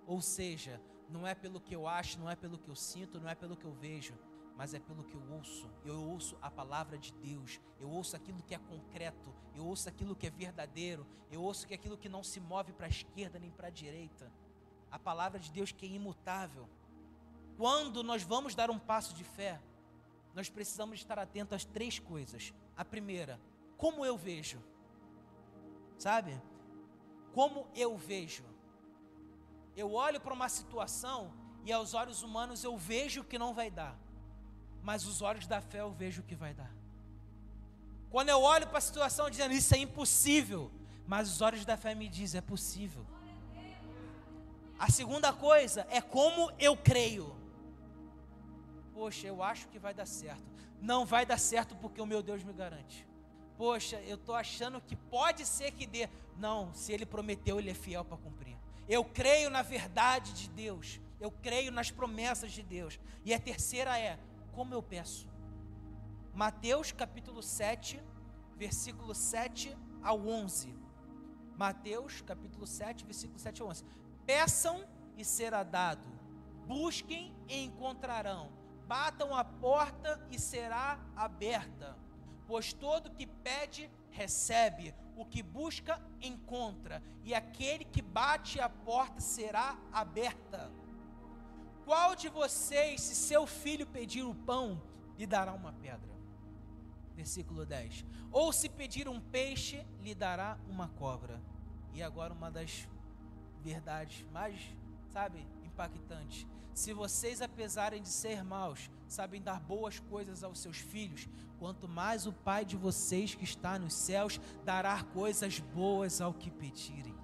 [0.07, 3.29] Ou seja, não é pelo que eu acho, não é pelo que eu sinto, não
[3.29, 4.15] é pelo que eu vejo,
[4.59, 5.71] mas é pelo que eu ouço.
[5.85, 10.17] Eu ouço a palavra de Deus, eu ouço aquilo que é concreto, eu ouço aquilo
[10.17, 13.39] que é verdadeiro, eu ouço que é aquilo que não se move para a esquerda
[13.39, 14.33] nem para a direita.
[14.91, 16.69] A palavra de Deus que é imutável.
[17.57, 19.63] Quando nós vamos dar um passo de fé,
[20.35, 22.53] nós precisamos estar atentos às três coisas.
[22.77, 23.41] A primeira,
[23.77, 24.61] como eu vejo.
[25.97, 26.41] Sabe?
[27.33, 28.45] Como eu vejo.
[29.77, 31.33] Eu olho para uma situação
[31.65, 33.97] e aos olhos humanos eu vejo que não vai dar
[34.83, 36.71] mas os olhos da fé eu vejo o que vai dar.
[38.11, 40.71] Quando eu olho para a situação dizendo isso é impossível,
[41.07, 43.05] mas os olhos da fé me dizem é possível.
[44.79, 47.35] A segunda coisa é como eu creio.
[48.95, 50.43] Poxa, eu acho que vai dar certo.
[50.81, 53.07] Não vai dar certo porque o meu Deus me garante.
[53.57, 56.09] Poxa, eu estou achando que pode ser que dê.
[56.37, 58.57] Não, se ele prometeu, ele é fiel para cumprir.
[58.89, 61.01] Eu creio na verdade de Deus.
[61.21, 63.01] Eu creio nas promessas de Deus.
[63.25, 64.19] E a terceira é:
[64.59, 65.29] como eu peço.
[66.35, 68.03] Mateus capítulo 7,
[68.57, 70.75] versículo 7 ao 11.
[71.57, 73.85] Mateus capítulo 7, versículo 7 ao 11.
[74.27, 74.85] Peçam
[75.17, 76.09] e será dado.
[76.67, 78.51] Busquem e encontrarão.
[78.85, 81.97] batam a porta e será aberta.
[82.45, 89.21] Pois todo que pede, recebe, o que busca, encontra, e aquele que bate a porta
[89.21, 90.73] será aberta.
[91.89, 94.79] Qual de vocês, se seu filho pedir o pão,
[95.17, 96.15] lhe dará uma pedra?
[97.15, 98.05] Versículo 10.
[98.31, 101.41] Ou se pedir um peixe, lhe dará uma cobra.
[101.95, 102.87] E agora uma das
[103.63, 104.61] verdades mais,
[105.09, 106.47] sabe, impactantes.
[106.75, 111.27] Se vocês, apesar de ser maus, sabem dar boas coisas aos seus filhos,
[111.59, 116.51] quanto mais o Pai de vocês que está nos céus dará coisas boas ao que
[116.51, 117.18] pedirem.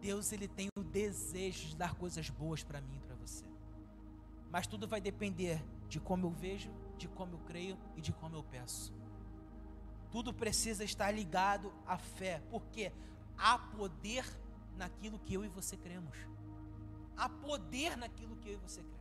[0.00, 3.44] Deus ele tem o desejo de dar coisas boas para mim e para você.
[4.50, 8.34] Mas tudo vai depender de como eu vejo, de como eu creio e de como
[8.34, 8.92] eu peço.
[10.10, 12.92] Tudo precisa estar ligado à fé, porque
[13.36, 14.24] há poder
[14.76, 16.16] naquilo que eu e você cremos.
[17.16, 19.00] Há poder naquilo que eu e você cremos.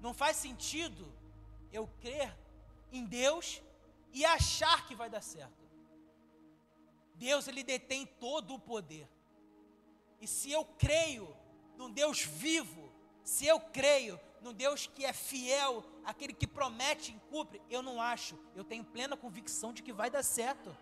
[0.00, 1.10] Não faz sentido
[1.72, 2.36] eu crer
[2.92, 3.62] em Deus
[4.12, 5.66] e achar que vai dar certo.
[7.14, 9.08] Deus ele detém todo o poder.
[10.20, 11.34] E se eu creio
[11.76, 17.20] num Deus vivo, se eu creio num Deus que é fiel, aquele que promete e
[17.30, 20.76] cumpre, eu não acho, eu tenho plena convicção de que vai dar certo.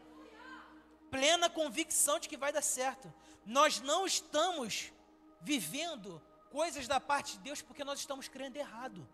[1.11, 3.13] Plena convicção de que vai dar certo.
[3.45, 4.93] Nós não estamos
[5.41, 6.21] vivendo
[6.51, 9.07] coisas da parte de Deus porque nós estamos crendo errado.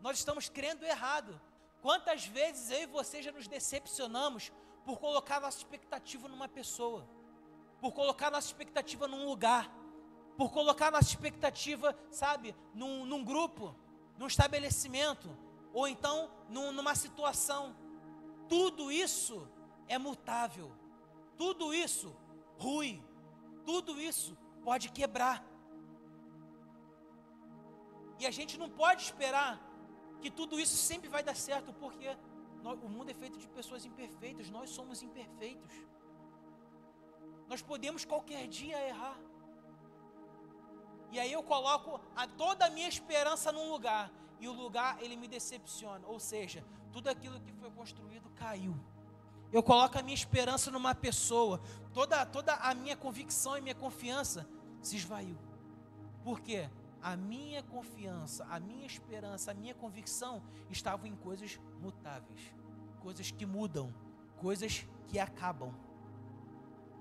[0.00, 1.40] Nós estamos crendo errado.
[1.80, 4.52] Quantas vezes eu e você já nos decepcionamos
[4.84, 7.08] por colocar nossa expectativa numa pessoa,
[7.84, 9.70] por colocar nossa expectativa num lugar,
[10.38, 13.76] por colocar nossa expectativa, sabe, num, num grupo,
[14.16, 15.28] num estabelecimento,
[15.70, 17.76] ou então num, numa situação.
[18.48, 19.46] Tudo isso
[19.86, 20.72] é mutável,
[21.36, 22.16] tudo isso
[22.56, 23.02] rui,
[23.66, 25.44] tudo isso pode quebrar.
[28.18, 29.60] E a gente não pode esperar
[30.22, 32.16] que tudo isso sempre vai dar certo, porque
[32.62, 35.70] nós, o mundo é feito de pessoas imperfeitas, nós somos imperfeitos.
[37.48, 39.18] Nós podemos qualquer dia errar.
[41.10, 45.16] E aí eu coloco a, toda a minha esperança num lugar, e o lugar ele
[45.16, 48.74] me decepciona, ou seja, tudo aquilo que foi construído caiu.
[49.52, 51.60] Eu coloco a minha esperança numa pessoa,
[51.92, 54.48] toda, toda a minha convicção e minha confiança
[54.82, 55.38] se esvaiu.
[56.24, 56.68] Por quê?
[57.04, 62.40] a minha confiança, a minha esperança, a minha convicção estavam em coisas mutáveis,
[62.98, 63.94] coisas que mudam,
[64.38, 65.74] coisas que acabam.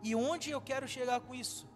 [0.04, 1.68] E onde eu quero chegar com isso?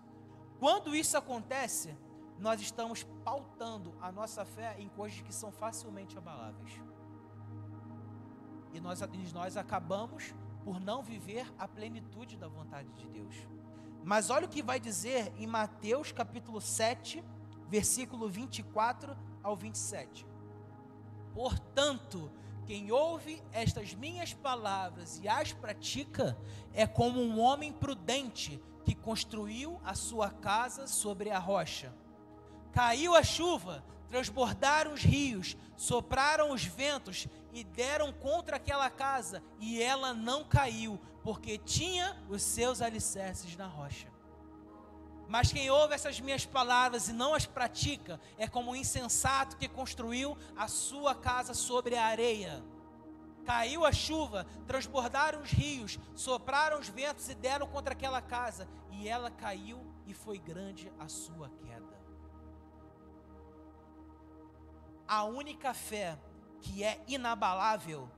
[0.59, 1.95] Quando isso acontece,
[2.37, 6.71] nós estamos pautando a nossa fé em coisas que são facilmente abaláveis.
[8.73, 8.99] E nós,
[9.33, 13.35] nós acabamos por não viver a plenitude da vontade de Deus.
[14.03, 17.23] Mas olha o que vai dizer em Mateus capítulo 7,
[17.69, 20.27] versículo 24 ao 27.
[21.33, 22.31] Portanto,
[22.67, 26.38] quem ouve estas minhas palavras e as pratica
[26.73, 31.93] é como um homem prudente que construiu a sua casa sobre a rocha.
[32.73, 39.82] Caiu a chuva, transbordaram os rios, sopraram os ventos e deram contra aquela casa, e
[39.82, 44.10] ela não caiu, porque tinha os seus alicerces na rocha.
[45.27, 49.67] Mas quem ouve essas minhas palavras e não as pratica é como um insensato que
[49.67, 52.63] construiu a sua casa sobre a areia.
[53.45, 59.07] Caiu a chuva, transbordaram os rios, sopraram os ventos e deram contra aquela casa, e
[59.07, 61.97] ela caiu e foi grande a sua queda.
[65.07, 66.17] A única fé
[66.61, 68.09] que é inabalável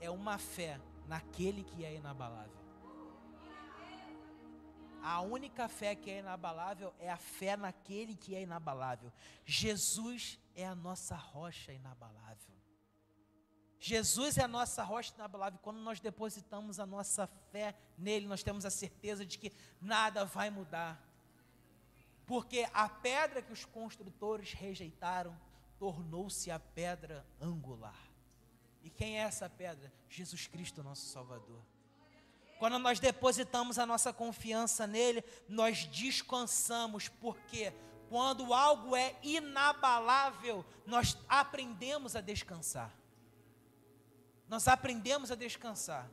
[0.00, 2.57] é uma fé naquele que é inabalável.
[5.02, 9.12] A única fé que é inabalável é a fé naquele que é inabalável.
[9.44, 12.56] Jesus é a nossa rocha inabalável.
[13.80, 15.58] Jesus é a nossa rocha inabalável.
[15.62, 20.50] Quando nós depositamos a nossa fé nele, nós temos a certeza de que nada vai
[20.50, 21.00] mudar.
[22.26, 25.38] Porque a pedra que os construtores rejeitaram
[25.78, 27.98] tornou-se a pedra angular.
[28.82, 29.92] E quem é essa pedra?
[30.08, 31.62] Jesus Cristo, nosso Salvador.
[32.58, 37.72] Quando nós depositamos a nossa confiança nele, nós descansamos, porque
[38.08, 42.92] quando algo é inabalável, nós aprendemos a descansar.
[44.48, 46.10] Nós aprendemos a descansar.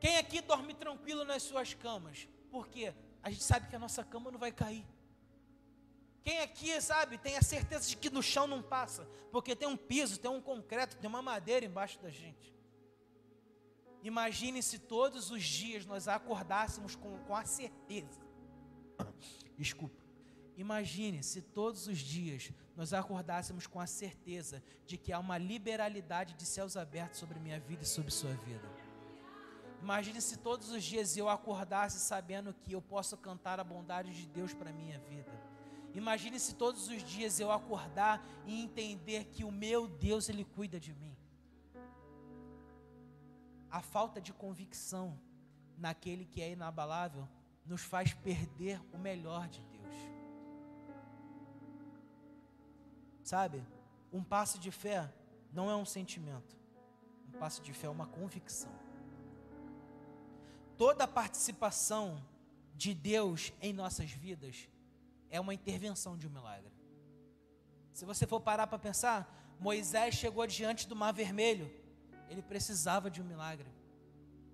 [0.00, 2.26] Quem aqui dorme tranquilo nas suas camas?
[2.50, 2.92] Porque
[3.22, 4.84] a gente sabe que a nossa cama não vai cair.
[6.24, 9.76] Quem aqui, sabe, tem a certeza de que no chão não passa, porque tem um
[9.76, 12.52] piso, tem um concreto, tem uma madeira embaixo da gente.
[14.02, 18.20] Imagine se todos os dias nós acordássemos com, com a certeza.
[19.56, 20.02] Desculpa.
[20.56, 26.34] Imagine se todos os dias nós acordássemos com a certeza de que há uma liberalidade
[26.34, 28.68] de céus abertos sobre minha vida e sobre sua vida.
[29.80, 34.26] Imagine se todos os dias eu acordasse sabendo que eu posso cantar a bondade de
[34.26, 35.32] Deus para minha vida.
[35.94, 40.78] Imagine se todos os dias eu acordar e entender que o meu Deus, Ele cuida
[40.78, 41.16] de mim.
[43.72, 45.18] A falta de convicção
[45.76, 47.28] naquele que é inabalável
[47.66, 49.96] nos faz perder o melhor de Deus.
[53.24, 53.64] Sabe?
[54.12, 55.12] Um passo de fé
[55.52, 56.56] não é um sentimento.
[57.28, 58.70] Um passo de fé é uma convicção
[60.82, 62.20] toda participação
[62.74, 64.68] de Deus em nossas vidas
[65.30, 66.72] é uma intervenção de um milagre.
[67.92, 71.70] Se você for parar para pensar, Moisés chegou diante do Mar Vermelho,
[72.32, 73.70] ele precisava de um milagre.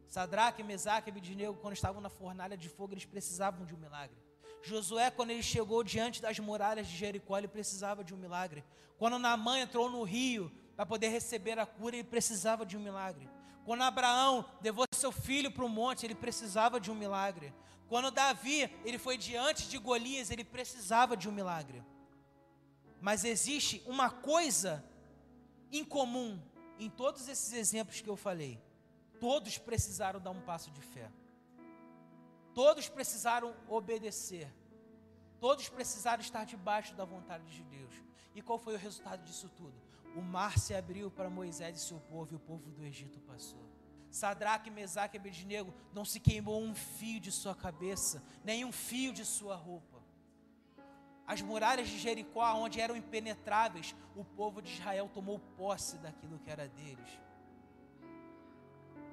[0.07, 4.17] Sadraque, Mesaque e Abidnego, quando estavam na fornalha de fogo, eles precisavam de um milagre.
[4.63, 8.65] Josué, quando ele chegou diante das muralhas de Jericó, ele precisava de um milagre.
[8.99, 13.29] Quando Naamã entrou no rio para poder receber a cura, ele precisava de um milagre.
[13.65, 17.53] Quando Abraão levou seu filho para o monte, ele precisava de um milagre.
[17.87, 21.83] Quando Davi, ele foi diante de Golias, ele precisava de um milagre.
[23.01, 24.85] Mas existe uma coisa
[25.71, 26.41] em comum
[26.79, 28.61] em todos esses exemplos que eu falei.
[29.21, 31.11] Todos precisaram dar um passo de fé.
[32.55, 34.53] Todos precisaram obedecer.
[35.41, 37.95] Todos precisaram estar debaixo da vontade de Deus.
[38.35, 39.75] E qual foi o resultado disso tudo?
[40.15, 43.63] O mar se abriu para Moisés e seu povo, e o povo do Egito passou.
[44.11, 49.13] Sadraque, Mesaque e Abednego não se queimou um fio de sua cabeça, nem um fio
[49.13, 49.98] de sua roupa.
[51.29, 56.51] As muralhas de Jericó, onde eram impenetráveis, o povo de Israel tomou posse daquilo que
[56.51, 57.11] era deles.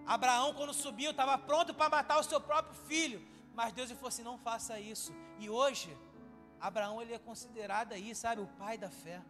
[0.08, 3.22] Abraão, quando subiu, estava pronto para matar o seu próprio filho,
[3.54, 5.14] mas Deus lhe falou assim: não faça isso.
[5.40, 5.96] E hoje,
[6.60, 9.22] Abraão ele é considerado aí, sabe, o pai da fé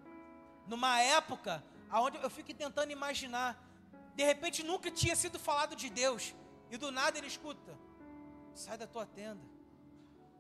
[0.68, 3.58] numa época onde eu fico tentando imaginar,
[4.16, 6.36] de repente nunca tinha sido falado de Deus,
[6.70, 7.78] e do nada ele escuta:
[8.54, 9.55] sai da tua tenda.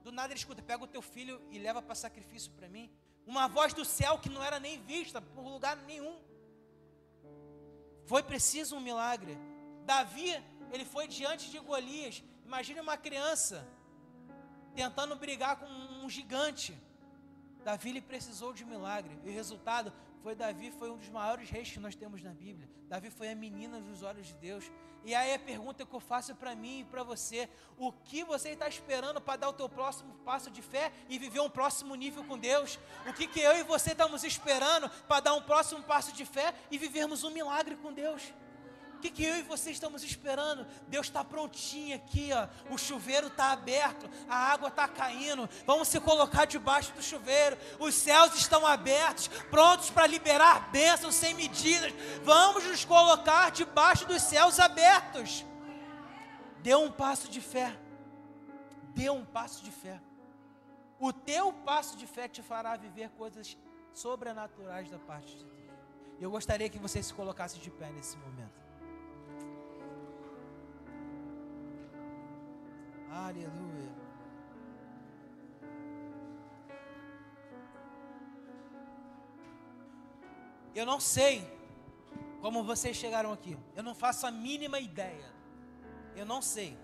[0.05, 2.91] Do nada ele escuta: pega o teu filho e leva para sacrifício para mim.
[3.25, 6.15] Uma voz do céu que não era nem vista por lugar nenhum.
[8.05, 9.35] Foi preciso um milagre.
[9.83, 10.29] Davi,
[10.71, 12.23] ele foi diante de Golias.
[12.45, 13.67] Imagine uma criança
[14.75, 16.77] tentando brigar com um gigante.
[17.63, 19.19] Davi ele precisou de um milagre.
[19.23, 19.91] E o resultado
[20.25, 22.67] foi Davi, foi um dos maiores reis que nós temos na Bíblia.
[22.89, 24.71] Davi foi a menina dos olhos de Deus.
[25.03, 27.47] E aí a pergunta que eu faço para mim e para você:
[27.77, 31.41] o que você está esperando para dar o teu próximo passo de fé e viver
[31.41, 32.79] um próximo nível com Deus?
[33.07, 36.55] O que, que eu e você estamos esperando para dar um próximo passo de fé
[36.71, 38.33] e vivermos um milagre com Deus?
[39.05, 40.65] Que, que eu e você estamos esperando?
[40.87, 42.47] Deus está prontinho aqui, ó.
[42.73, 45.47] O chuveiro está aberto, a água está caindo.
[45.63, 47.55] Vamos se colocar debaixo do chuveiro.
[47.79, 51.93] Os céus estão abertos, prontos para liberar bênçãos sem medidas.
[52.23, 55.45] Vamos nos colocar debaixo dos céus abertos.
[56.63, 57.77] Dê um passo de fé.
[58.95, 60.01] Dê um passo de fé.
[60.99, 63.55] O teu passo de fé te fará viver coisas
[63.93, 65.69] sobrenaturais da parte de Deus.
[66.19, 68.64] Eu gostaria que você se colocasse de pé nesse momento.
[73.15, 73.95] Aleluia.
[80.75, 81.49] Eu não sei
[82.41, 83.57] como vocês chegaram aqui.
[83.73, 85.33] Eu não faço a mínima ideia.
[86.13, 86.77] Eu não sei.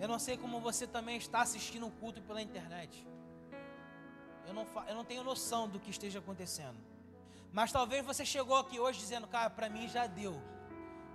[0.00, 3.06] Eu não sei como você também está assistindo o culto pela internet.
[4.48, 6.76] Eu não, eu não tenho noção do que esteja acontecendo.
[7.52, 10.34] Mas talvez você chegou aqui hoje dizendo, cara, para mim já deu.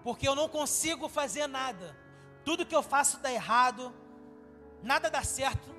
[0.03, 2.00] Porque eu não consigo fazer nada.
[2.43, 3.93] Tudo que eu faço dá errado,
[4.81, 5.69] nada dá certo,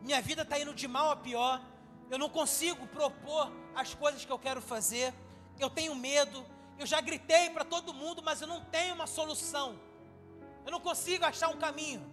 [0.00, 1.62] minha vida está indo de mal a pior,
[2.10, 5.14] eu não consigo propor as coisas que eu quero fazer,
[5.58, 6.44] eu tenho medo,
[6.78, 9.78] eu já gritei para todo mundo, mas eu não tenho uma solução,
[10.64, 12.04] eu não consigo achar um caminho.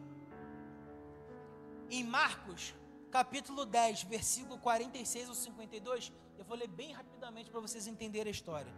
[1.90, 2.74] Em Marcos,
[3.10, 8.32] capítulo 10, versículo 46 ou 52, eu vou ler bem rapidamente para vocês entenderem a
[8.32, 8.74] história.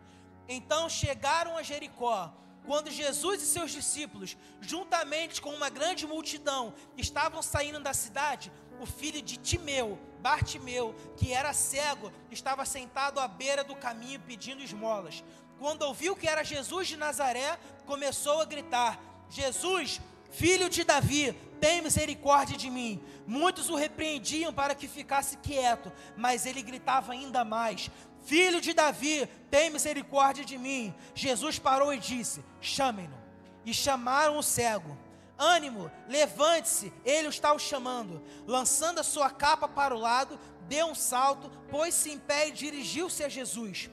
[0.48, 2.34] Então chegaram a Jericó,
[2.66, 8.86] quando Jesus e seus discípulos, juntamente com uma grande multidão, estavam saindo da cidade, o
[8.86, 15.24] filho de Timeu, Bartimeu, que era cego, estava sentado à beira do caminho pedindo esmolas.
[15.58, 19.00] Quando ouviu que era Jesus de Nazaré, começou a gritar:
[19.30, 20.00] Jesus,
[20.32, 23.04] filho de Davi, tem misericórdia de mim.
[23.28, 27.92] Muitos o repreendiam para que ficasse quieto, mas ele gritava ainda mais:
[28.30, 30.94] Filho de Davi, tem misericórdia de mim.
[31.16, 33.18] Jesus parou e disse: Chamem-no.
[33.66, 34.96] E chamaram o cego.
[35.36, 38.22] Ânimo, levante-se, ele está o chamando.
[38.46, 43.24] Lançando a sua capa para o lado, deu um salto, pôs-se em pé e dirigiu-se
[43.24, 43.90] a Jesus.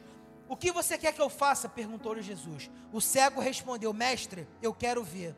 [0.46, 1.66] O que você quer que eu faça?
[1.66, 2.70] perguntou-lhe Jesus.
[2.92, 5.34] O cego respondeu: Mestre, eu quero ver.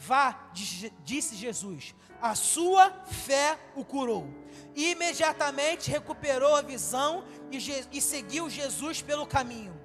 [0.00, 0.50] Vá,
[1.04, 1.94] disse Jesus.
[2.22, 4.26] A sua fé o curou.
[4.74, 7.22] E imediatamente recuperou a visão
[7.52, 7.58] e,
[7.92, 9.78] e seguiu Jesus pelo caminho.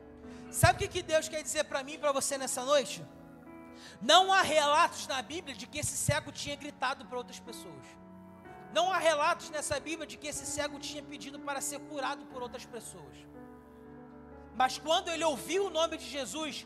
[0.50, 3.06] Sabe o que Deus quer dizer para mim e para você nessa noite?
[4.02, 7.86] Não há relatos na Bíblia de que esse cego tinha gritado para outras pessoas.
[8.74, 12.42] Não há relatos nessa Bíblia de que esse cego tinha pedido para ser curado por
[12.42, 13.18] outras pessoas.
[14.56, 16.66] Mas quando ele ouviu o nome de Jesus,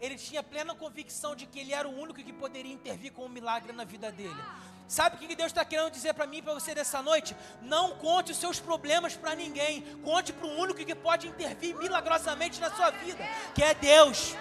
[0.00, 3.28] ele tinha plena convicção de que ele era o único que poderia intervir com um
[3.28, 4.40] milagre na vida dele.
[4.86, 7.34] Sabe o que Deus está querendo dizer para mim e para você nessa noite?
[7.62, 9.82] Não conte os seus problemas para ninguém.
[10.02, 13.24] Conte para o único que pode intervir milagrosamente na sua vida,
[13.54, 14.34] que é Deus.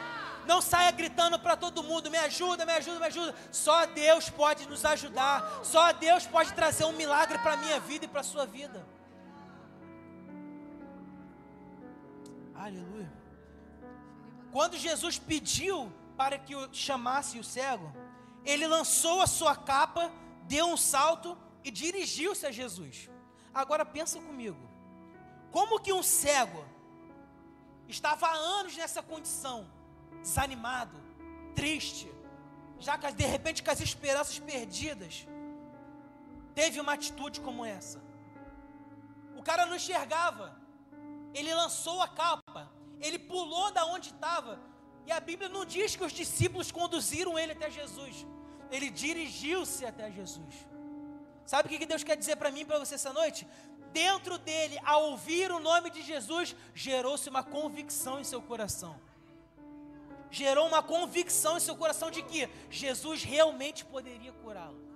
[0.46, 3.36] Não saia gritando para todo mundo: me ajuda, me ajuda, me ajuda.
[3.52, 5.62] Só Deus pode nos ajudar.
[5.64, 8.86] Só Deus pode trazer um milagre para a minha vida e para a sua vida.
[12.54, 13.23] Aleluia.
[14.54, 17.92] Quando Jesus pediu para que o chamasse o cego,
[18.46, 20.12] ele lançou a sua capa,
[20.44, 23.10] deu um salto e dirigiu-se a Jesus.
[23.54, 24.70] Agora pensa comigo.
[25.52, 26.64] Como que um cego
[27.88, 29.60] estava há anos nessa condição?
[30.24, 30.98] desanimado,
[31.54, 32.12] triste,
[32.80, 35.28] já que de repente com as esperanças perdidas,
[36.56, 38.02] teve uma atitude como essa.
[39.36, 40.58] O cara não enxergava,
[41.34, 42.72] ele lançou a capa,
[43.06, 44.60] ele pulou da onde estava,
[45.06, 48.26] e a Bíblia não diz que os discípulos conduziram ele até Jesus,
[48.72, 50.54] ele dirigiu-se até Jesus.
[51.46, 53.46] Sabe o que Deus quer dizer para mim e para você essa noite?
[53.92, 59.00] Dentro dele, ao ouvir o nome de Jesus, gerou-se uma convicção em seu coração
[60.34, 64.93] gerou uma convicção em seu coração de que Jesus realmente poderia curá-lo.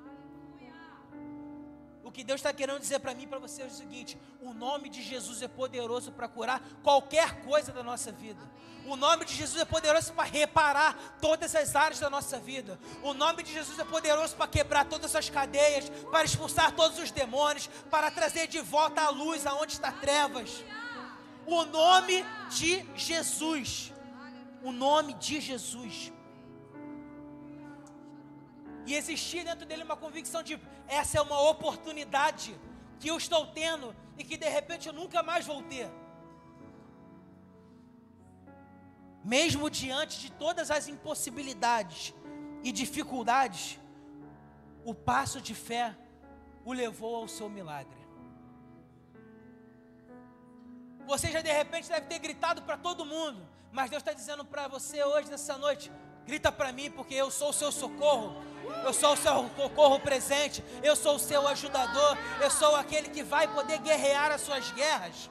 [2.07, 4.53] O que Deus está querendo dizer para mim e para você é o seguinte: o
[4.53, 8.39] nome de Jesus é poderoso para curar qualquer coisa da nossa vida.
[8.85, 12.79] O nome de Jesus é poderoso para reparar todas as áreas da nossa vida.
[13.03, 17.11] O nome de Jesus é poderoso para quebrar todas as cadeias, para expulsar todos os
[17.11, 20.63] demônios, para trazer de volta a luz aonde está trevas.
[21.45, 23.91] O nome de Jesus
[24.63, 26.11] o nome de Jesus.
[28.88, 30.53] E existia dentro dele uma convicção de
[30.99, 32.57] essa é uma oportunidade
[32.99, 35.89] que eu estou tendo e que de repente eu nunca mais vou ter.
[39.35, 42.13] Mesmo diante de todas as impossibilidades
[42.63, 43.77] e dificuldades,
[44.85, 45.93] o passo de fé
[46.63, 48.01] o levou ao seu milagre.
[51.05, 54.69] Você já de repente deve ter gritado para todo mundo, mas Deus está dizendo para
[54.69, 55.91] você hoje, nessa noite:
[56.28, 58.36] grita para mim, porque eu sou o seu socorro,
[58.84, 63.23] eu sou o seu socorro presente, eu sou o seu ajudador, eu sou aquele que
[63.23, 65.30] vai poder guerrear as suas guerras.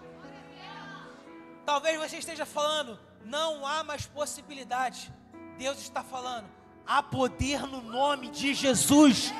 [1.66, 5.12] Talvez você esteja falando, não há mais possibilidade.
[5.58, 6.46] Deus está falando,
[6.86, 9.34] há poder no nome de Jesus.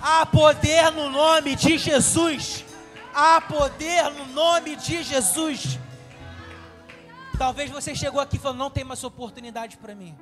[0.00, 2.64] Há poder no nome de Jesus.
[3.12, 5.78] Há poder no nome de Jesus.
[7.36, 10.16] Talvez você chegou aqui falando, não tem mais oportunidade para mim.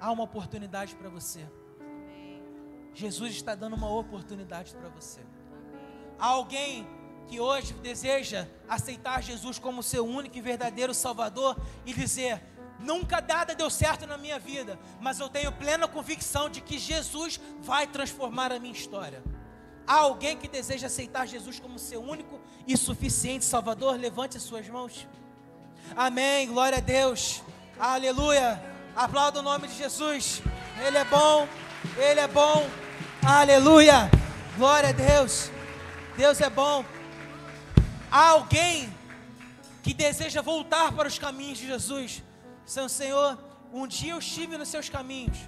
[0.00, 1.46] Há uma oportunidade para você.
[2.94, 5.20] Jesus está dando uma oportunidade para você.
[6.18, 6.86] Há alguém
[7.28, 12.42] que hoje deseja aceitar Jesus como seu único e verdadeiro Salvador e dizer:
[12.80, 17.40] nunca nada deu certo na minha vida, mas eu tenho plena convicção de que Jesus
[17.60, 19.22] vai transformar a minha história.
[19.86, 23.98] Há alguém que deseja aceitar Jesus como seu único e suficiente Salvador?
[23.98, 25.06] Levante as suas mãos.
[25.96, 26.46] Amém.
[26.46, 27.42] Glória a Deus.
[27.78, 28.69] Aleluia.
[28.94, 30.42] Aplauda o nome de Jesus.
[30.84, 31.48] Ele é bom.
[31.96, 32.68] Ele é bom.
[33.24, 34.10] Aleluia.
[34.56, 35.50] Glória a Deus.
[36.16, 36.84] Deus é bom.
[38.10, 38.92] Há alguém
[39.82, 42.22] que deseja voltar para os caminhos de Jesus.
[42.88, 43.38] Senhor,
[43.72, 45.38] um dia eu estive nos seus caminhos,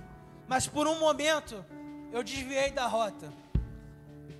[0.48, 1.64] mas por um momento
[2.12, 3.32] eu desviei da rota.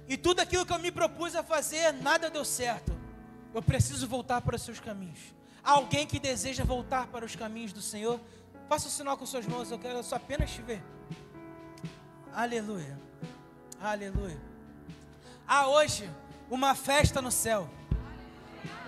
[0.08, 2.92] E tudo aquilo que eu me propus a fazer, nada deu certo.
[3.54, 5.18] Eu preciso voltar para os seus caminhos
[5.62, 8.20] alguém que deseja voltar para os caminhos do Senhor,
[8.72, 10.82] faça o sinal com suas mãos, eu quero só apenas te ver.
[12.32, 12.98] Aleluia.
[13.78, 14.40] Aleluia.
[15.46, 16.10] Há hoje
[16.50, 17.68] uma festa no céu.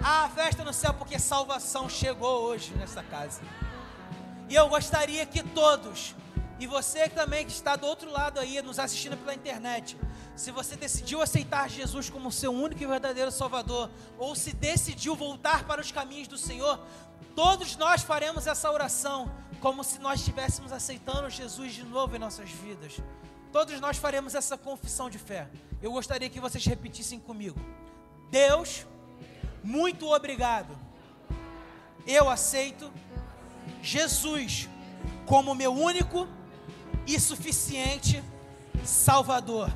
[0.03, 3.43] Há festa no céu porque salvação chegou hoje nessa casa.
[4.49, 6.15] E eu gostaria que todos,
[6.59, 9.99] e você também que está do outro lado aí, nos assistindo pela internet,
[10.35, 15.65] se você decidiu aceitar Jesus como seu único e verdadeiro Salvador, ou se decidiu voltar
[15.65, 16.81] para os caminhos do Senhor,
[17.35, 19.31] todos nós faremos essa oração
[19.61, 22.99] como se nós estivéssemos aceitando Jesus de novo em nossas vidas.
[23.51, 25.49] todos nós faremos essa confissão de fé.
[25.81, 27.59] Eu gostaria que vocês repetissem comigo.
[28.31, 28.85] Deus,
[29.63, 30.77] muito obrigado.
[32.07, 32.93] Eu aceito
[33.81, 34.69] Jesus
[35.25, 36.29] como meu único
[37.07, 38.23] e suficiente
[38.85, 39.71] Salvador.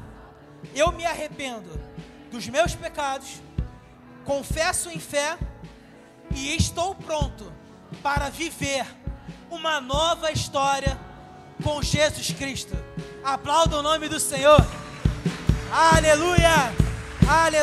[0.74, 1.70] Eu me arrependo
[2.30, 3.40] dos meus pecados,
[4.24, 5.38] confesso em fé
[6.34, 7.52] e estou pronto
[8.02, 8.86] para viver
[9.50, 10.98] uma nova história
[11.62, 12.76] com Jesus Cristo.
[13.24, 14.64] Aplauda o nome do Senhor.
[15.72, 16.72] Aleluia!
[17.28, 17.58] Aleluia!